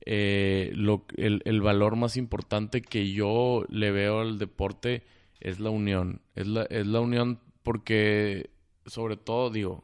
eh, 0.06 0.72
lo, 0.76 1.06
el, 1.18 1.42
el, 1.46 1.62
valor 1.62 1.96
más 1.96 2.18
importante 2.18 2.82
que 2.82 3.12
yo 3.12 3.66
le 3.70 3.92
veo 3.92 4.22
al 4.22 4.38
deporte 4.38 5.04
es 5.40 5.60
la 5.60 5.70
unión 5.70 6.22
es 6.36 6.48
la, 6.48 6.64
es 6.64 6.86
la 6.86 7.00
unión 7.00 7.40
porque 7.64 8.50
sobre 8.86 9.18
todo 9.18 9.50
digo 9.50 9.84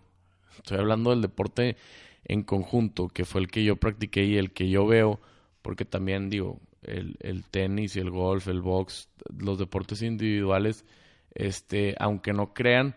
estoy 0.58 0.78
hablando 0.78 1.10
del 1.12 1.22
deporte 1.22 1.78
en 2.26 2.44
conjunto 2.44 3.08
que 3.08 3.26
fue 3.26 3.42
el 3.42 3.48
que 3.48 3.64
yo 3.64 3.78
practiqué 3.78 4.26
y 4.26 4.38
el 4.38 4.52
que 4.52 4.70
yo 4.70 4.86
veo 4.86 5.20
porque 5.62 5.86
también 5.86 6.30
digo 6.30 6.60
el, 6.84 7.16
el 7.20 7.44
tenis 7.46 7.96
el 7.96 8.10
golf, 8.10 8.48
el 8.48 8.62
box, 8.62 9.10
los 9.38 9.58
deportes 9.58 10.02
individuales, 10.02 10.86
este, 11.34 11.96
aunque 12.00 12.34
no 12.34 12.54
crean, 12.54 12.96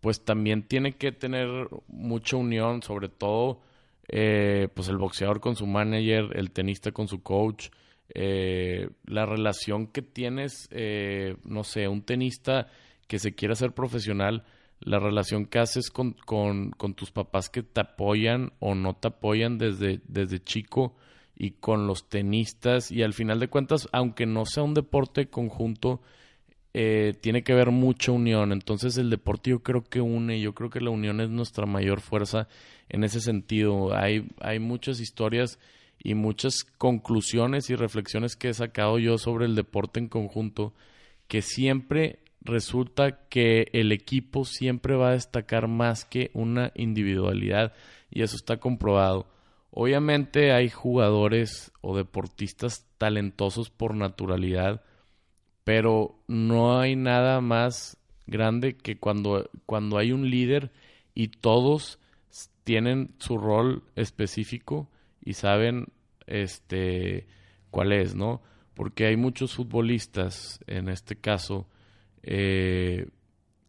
pues 0.00 0.24
también 0.24 0.62
tiene 0.62 0.92
que 0.96 1.12
tener 1.12 1.48
mucha 1.88 2.36
unión, 2.36 2.82
sobre 2.82 3.08
todo 3.08 3.60
eh, 4.08 4.68
pues 4.74 4.88
el 4.88 4.98
boxeador 4.98 5.40
con 5.40 5.56
su 5.56 5.66
manager, 5.66 6.30
el 6.34 6.50
tenista 6.50 6.92
con 6.92 7.08
su 7.08 7.22
coach, 7.22 7.68
eh, 8.14 8.90
la 9.06 9.24
relación 9.24 9.86
que 9.86 10.02
tienes, 10.02 10.68
eh, 10.70 11.36
no 11.44 11.64
sé, 11.64 11.88
un 11.88 12.02
tenista 12.02 12.68
que 13.06 13.18
se 13.18 13.34
quiera 13.34 13.52
hacer 13.52 13.72
profesional, 13.72 14.44
la 14.80 14.98
relación 14.98 15.46
que 15.46 15.58
haces 15.58 15.90
con, 15.90 16.12
con, 16.12 16.70
con, 16.72 16.94
tus 16.94 17.10
papás 17.10 17.48
que 17.48 17.62
te 17.62 17.80
apoyan 17.80 18.52
o 18.58 18.74
no 18.74 18.94
te 18.94 19.08
apoyan 19.08 19.56
desde, 19.56 20.00
desde 20.06 20.42
chico, 20.42 20.94
y 21.36 21.52
con 21.52 21.86
los 21.86 22.08
tenistas 22.08 22.90
y 22.90 23.02
al 23.02 23.12
final 23.12 23.40
de 23.40 23.48
cuentas, 23.48 23.88
aunque 23.92 24.26
no 24.26 24.46
sea 24.46 24.62
un 24.62 24.74
deporte 24.74 25.26
conjunto, 25.26 26.00
eh, 26.72 27.14
tiene 27.20 27.42
que 27.42 27.52
haber 27.52 27.70
mucha 27.70 28.12
unión. 28.12 28.52
Entonces 28.52 28.96
el 28.98 29.10
deporte 29.10 29.50
yo 29.50 29.60
creo 29.60 29.84
que 29.84 30.00
une, 30.00 30.40
yo 30.40 30.54
creo 30.54 30.70
que 30.70 30.80
la 30.80 30.90
unión 30.90 31.20
es 31.20 31.30
nuestra 31.30 31.66
mayor 31.66 32.00
fuerza 32.00 32.48
en 32.88 33.04
ese 33.04 33.20
sentido. 33.20 33.96
Hay, 33.96 34.28
hay 34.40 34.58
muchas 34.58 35.00
historias 35.00 35.58
y 36.02 36.14
muchas 36.14 36.64
conclusiones 36.64 37.70
y 37.70 37.76
reflexiones 37.76 38.36
que 38.36 38.48
he 38.48 38.54
sacado 38.54 38.98
yo 38.98 39.18
sobre 39.18 39.46
el 39.46 39.54
deporte 39.54 40.00
en 40.00 40.08
conjunto, 40.08 40.74
que 41.28 41.42
siempre 41.42 42.18
resulta 42.42 43.26
que 43.28 43.68
el 43.72 43.90
equipo 43.90 44.44
siempre 44.44 44.96
va 44.96 45.10
a 45.10 45.12
destacar 45.12 45.66
más 45.66 46.04
que 46.04 46.30
una 46.34 46.72
individualidad 46.74 47.72
y 48.10 48.22
eso 48.22 48.36
está 48.36 48.58
comprobado. 48.58 49.26
Obviamente 49.76 50.52
hay 50.52 50.70
jugadores 50.70 51.72
o 51.80 51.96
deportistas 51.96 52.86
talentosos 52.96 53.70
por 53.70 53.96
naturalidad, 53.96 54.84
pero 55.64 56.22
no 56.28 56.78
hay 56.78 56.94
nada 56.94 57.40
más 57.40 57.96
grande 58.28 58.76
que 58.76 58.98
cuando, 58.98 59.50
cuando 59.66 59.98
hay 59.98 60.12
un 60.12 60.30
líder 60.30 60.70
y 61.12 61.26
todos 61.26 61.98
tienen 62.62 63.16
su 63.18 63.36
rol 63.36 63.82
específico 63.96 64.88
y 65.24 65.32
saben 65.32 65.86
este 66.28 67.26
cuál 67.70 67.90
es, 67.90 68.14
¿no? 68.14 68.42
Porque 68.74 69.06
hay 69.06 69.16
muchos 69.16 69.54
futbolistas, 69.54 70.60
en 70.68 70.88
este 70.88 71.16
caso, 71.16 71.66
eh, 72.22 73.08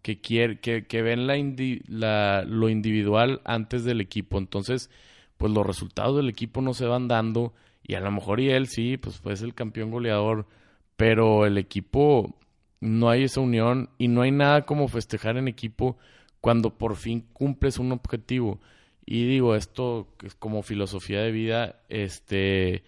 que, 0.04 0.22
quiere, 0.22 0.60
que, 0.60 0.86
que 0.86 1.02
ven 1.02 1.26
la, 1.26 2.44
lo 2.48 2.70
individual 2.70 3.42
antes 3.44 3.86
del 3.86 4.02
equipo. 4.02 4.38
Entonces, 4.38 4.92
pues 5.38 5.52
los 5.52 5.66
resultados 5.66 6.18
del 6.18 6.30
equipo 6.30 6.62
no 6.62 6.74
se 6.74 6.86
van 6.86 7.08
dando 7.08 7.54
y 7.84 7.96
a 7.96 8.00
lo 8.00 8.12
mejor 8.12 8.40
y 8.40 8.50
él 8.50 8.68
sí, 8.68 8.98
pues 8.98 9.20
fue 9.20 9.34
el 9.34 9.54
campeón 9.54 9.92
goleador, 9.92 10.48
pero 10.96 11.46
el 11.46 11.58
equipo 11.58 12.36
no 12.80 13.10
hay 13.10 13.24
esa 13.24 13.42
unión 13.42 13.90
y 13.98 14.08
no 14.08 14.22
hay 14.22 14.32
nada 14.32 14.66
como 14.66 14.88
festejar 14.88 15.38
en 15.38 15.48
equipo 15.48 15.98
cuando 16.42 16.78
por 16.78 16.96
fin 16.96 17.26
cumples 17.34 17.80
un 17.80 17.92
objetivo. 17.92 18.60
Y 19.06 19.26
digo, 19.28 19.56
esto 19.56 20.08
es 20.24 20.36
como 20.36 20.64
filosofía 20.64 21.22
de 21.22 21.32
vida, 21.32 21.82
este, 21.90 22.84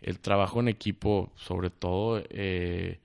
el 0.00 0.18
trabajo 0.18 0.60
en 0.60 0.68
equipo, 0.68 1.32
sobre 1.36 1.70
todo 1.70 2.22
eh, 2.30 2.98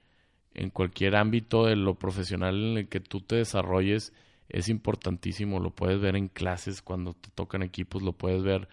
en 0.55 0.69
cualquier 0.71 1.15
ámbito 1.15 1.65
de 1.65 1.75
lo 1.75 1.95
profesional 1.95 2.55
en 2.55 2.77
el 2.77 2.87
que 2.87 2.99
tú 2.99 3.21
te 3.21 3.35
desarrolles, 3.35 4.13
es 4.49 4.69
importantísimo. 4.69 5.59
Lo 5.59 5.71
puedes 5.71 5.99
ver 5.99 6.15
en 6.15 6.27
clases 6.27 6.81
cuando 6.81 7.13
te 7.13 7.29
tocan 7.35 7.61
equipos, 7.61 8.01
lo 8.01 8.13
puedes 8.13 8.41
ver 8.41 8.67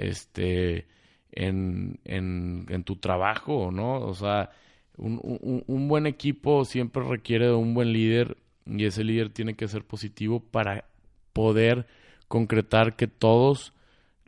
este, 0.00 0.86
en, 1.32 2.00
en, 2.04 2.66
en 2.68 2.84
tu 2.84 2.96
trabajo, 2.96 3.70
¿no? 3.70 4.00
O 4.00 4.14
sea, 4.14 4.50
un, 4.96 5.20
un, 5.22 5.64
un 5.66 5.88
buen 5.88 6.06
equipo 6.06 6.64
siempre 6.64 7.02
requiere 7.02 7.46
de 7.46 7.54
un 7.54 7.74
buen 7.74 7.92
líder 7.92 8.36
y 8.66 8.84
ese 8.84 9.04
líder 9.04 9.30
tiene 9.30 9.54
que 9.54 9.68
ser 9.68 9.84
positivo 9.84 10.40
para 10.40 10.84
poder 11.32 11.86
concretar 12.28 12.96
que 12.96 13.06
todos 13.06 13.72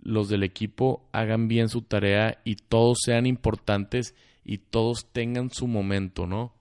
los 0.03 0.29
del 0.29 0.43
equipo 0.43 1.09
hagan 1.13 1.49
bien 1.49 1.69
su 1.69 1.83
tarea 1.83 2.39
y 2.45 2.57
todos 2.57 2.99
sean 3.05 3.27
importantes 3.27 4.15
y 4.45 4.59
todos 4.59 5.07
tengan 5.13 5.51
su 5.51 5.69
momento, 5.69 6.27
¿no? 6.27 6.53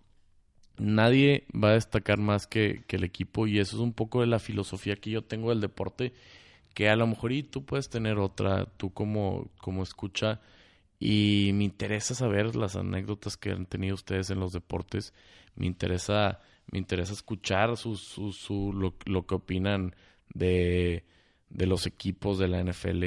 Nadie 0.77 1.45
va 1.51 1.71
a 1.71 1.73
destacar 1.73 2.17
más 2.17 2.47
que, 2.47 2.83
que, 2.87 2.95
el 2.95 3.03
equipo 3.03 3.47
y 3.47 3.59
eso 3.59 3.75
es 3.75 3.81
un 3.81 3.93
poco 3.93 4.21
de 4.21 4.27
la 4.27 4.39
filosofía 4.39 4.95
que 4.95 5.11
yo 5.11 5.23
tengo 5.23 5.49
del 5.49 5.61
deporte, 5.61 6.13
que 6.73 6.89
a 6.89 6.95
lo 6.95 7.07
mejor 7.07 7.31
y 7.31 7.43
tú 7.43 7.65
puedes 7.65 7.89
tener 7.89 8.17
otra, 8.17 8.65
tú 8.77 8.93
como, 8.93 9.49
como 9.57 9.83
escucha, 9.83 10.41
y 10.99 11.51
me 11.53 11.63
interesa 11.63 12.13
saber 12.13 12.55
las 12.55 12.75
anécdotas 12.75 13.37
que 13.37 13.51
han 13.51 13.65
tenido 13.65 13.95
ustedes 13.95 14.29
en 14.29 14.39
los 14.39 14.53
deportes, 14.53 15.13
me 15.55 15.65
interesa, 15.65 16.39
me 16.71 16.77
interesa 16.79 17.13
escuchar 17.13 17.75
su, 17.77 17.95
su, 17.95 18.31
su, 18.31 18.71
lo, 18.73 18.95
lo 19.05 19.25
que 19.25 19.35
opinan 19.35 19.95
de, 20.33 21.03
de 21.49 21.65
los 21.65 21.87
equipos 21.87 22.37
de 22.37 22.47
la 22.47 22.63
NFL, 22.63 23.03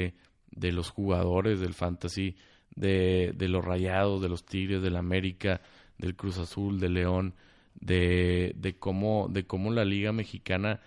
de 0.51 0.71
los 0.71 0.89
jugadores 0.89 1.59
del 1.59 1.73
fantasy, 1.73 2.35
de, 2.75 3.33
de 3.35 3.47
los 3.47 3.63
rayados, 3.63 4.21
de 4.21 4.29
los 4.29 4.45
tigres, 4.45 4.81
del 4.81 4.97
América, 4.97 5.61
del 5.97 6.15
Cruz 6.15 6.37
Azul, 6.37 6.79
de 6.79 6.89
León, 6.89 7.33
de, 7.75 8.53
de, 8.57 8.77
cómo, 8.77 9.27
de 9.29 9.45
cómo 9.45 9.71
la 9.71 9.85
liga 9.85 10.11
mexicana 10.11 10.81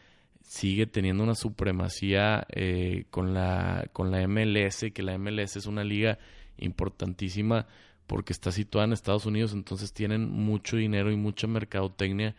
sigue 0.49 0.87
teniendo 0.87 1.23
una 1.23 1.35
supremacía 1.35 2.47
eh, 2.49 3.05
con, 3.11 3.35
la, 3.35 3.87
con 3.93 4.11
la 4.11 4.27
MLS, 4.27 4.87
que 4.95 5.03
la 5.03 5.19
MLS 5.19 5.57
es 5.57 5.67
una 5.67 5.85
liga 5.85 6.19
importantísima 6.57 7.67
porque 8.07 8.33
está 8.33 8.51
situada 8.51 8.87
en 8.87 8.95
Estados 8.95 9.27
Unidos, 9.27 9.53
entonces 9.53 9.93
tienen 9.93 10.31
mucho 10.31 10.79
dinero 10.79 11.13
y 11.13 11.17
mucha 11.17 11.47
mercadotecnia 11.47 12.35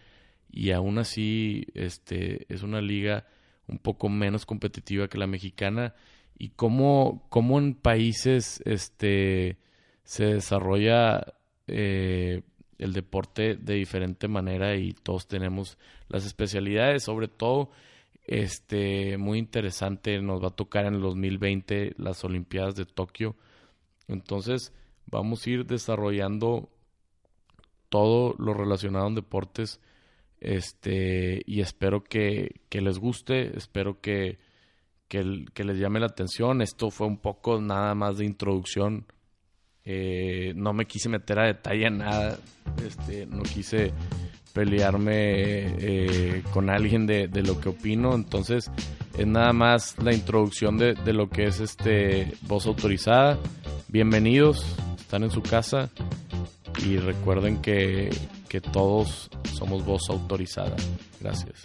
y 0.52 0.72
aún 0.72 0.98
así 0.98 1.68
este, 1.76 2.52
es 2.52 2.64
una 2.64 2.82
liga 2.82 3.28
un 3.68 3.78
poco 3.78 4.10
menos 4.10 4.48
competitiva 4.48 5.08
que 5.08 5.20
la 5.20 5.28
mexicana. 5.28 5.94
Y 6.36 6.50
cómo, 6.50 7.28
cómo 7.30 7.60
en 7.60 7.76
países 7.76 8.64
este, 8.66 9.58
se 10.04 10.26
desarrolla 10.26 11.36
eh, 11.68 12.42
el 12.80 12.94
deporte 12.94 13.56
de 13.56 13.76
diferente 13.76 14.28
manera 14.28 14.76
y 14.78 14.94
todos 14.94 15.28
tenemos 15.28 15.78
las 16.08 16.26
especialidades, 16.26 17.04
sobre 17.04 17.28
todo 17.28 17.70
este 18.30 19.18
muy 19.18 19.40
interesante 19.40 20.22
nos 20.22 20.44
va 20.44 20.50
a 20.50 20.56
tocar 20.56 20.86
en 20.86 20.94
el 20.94 21.02
2020 21.02 21.96
las 21.98 22.24
Olimpiadas 22.24 22.76
de 22.76 22.86
Tokio. 22.86 23.36
Entonces, 24.08 24.72
vamos 25.08 25.46
a 25.46 25.50
ir 25.50 25.66
desarrollando 25.66 26.70
todo 27.90 28.36
lo 28.38 28.54
relacionado 28.54 29.08
en 29.08 29.16
deportes 29.16 29.82
este, 30.40 31.42
y 31.48 31.62
espero 31.62 32.04
que, 32.04 32.62
que 32.70 32.82
les 32.82 33.00
guste, 33.00 33.58
espero 33.58 34.00
que, 34.00 34.38
que, 35.08 35.24
les 35.24 35.80
llame 35.80 36.00
la 36.00 36.06
atención. 36.06 36.62
Esto 36.62 36.92
fue 36.92 37.08
un 37.08 37.18
poco 37.18 37.60
nada 37.60 37.96
más 37.96 38.20
de 38.20 38.26
introducción. 38.26 39.08
Eh, 39.84 40.54
no 40.56 40.72
me 40.74 40.86
quise 40.86 41.10
meter 41.10 41.40
a 41.40 41.48
detalle 41.48 41.90
nada. 41.90 42.38
Este, 42.86 43.26
no 43.26 43.42
quise 43.42 43.92
pelearme 44.60 45.14
eh, 45.16 46.44
con 46.52 46.70
alguien 46.70 47.08
de, 47.08 47.30
lo 47.44 47.62
que 47.62 47.70
opino. 47.70 48.14
Entonces, 48.14 48.70
es 49.18 49.26
nada 49.26 49.54
más 49.54 49.96
la 50.04 50.14
introducción 50.14 50.78
de, 50.78 50.96
de 50.96 51.14
lo 51.14 51.30
que 51.30 51.46
es 51.46 51.62
este 51.62 52.34
voz 52.42 52.66
autorizada. 52.66 53.38
Bienvenidos, 53.88 54.66
están 55.00 55.24
en 55.24 55.32
su 55.32 55.42
casa 55.42 55.90
y 56.86 56.98
recuerden 56.98 57.62
que, 57.62 58.10
que 58.50 58.60
todos 58.60 59.30
somos 59.54 59.86
voz 59.86 60.10
autorizada. 60.10 60.76
Gracias. 61.22 61.64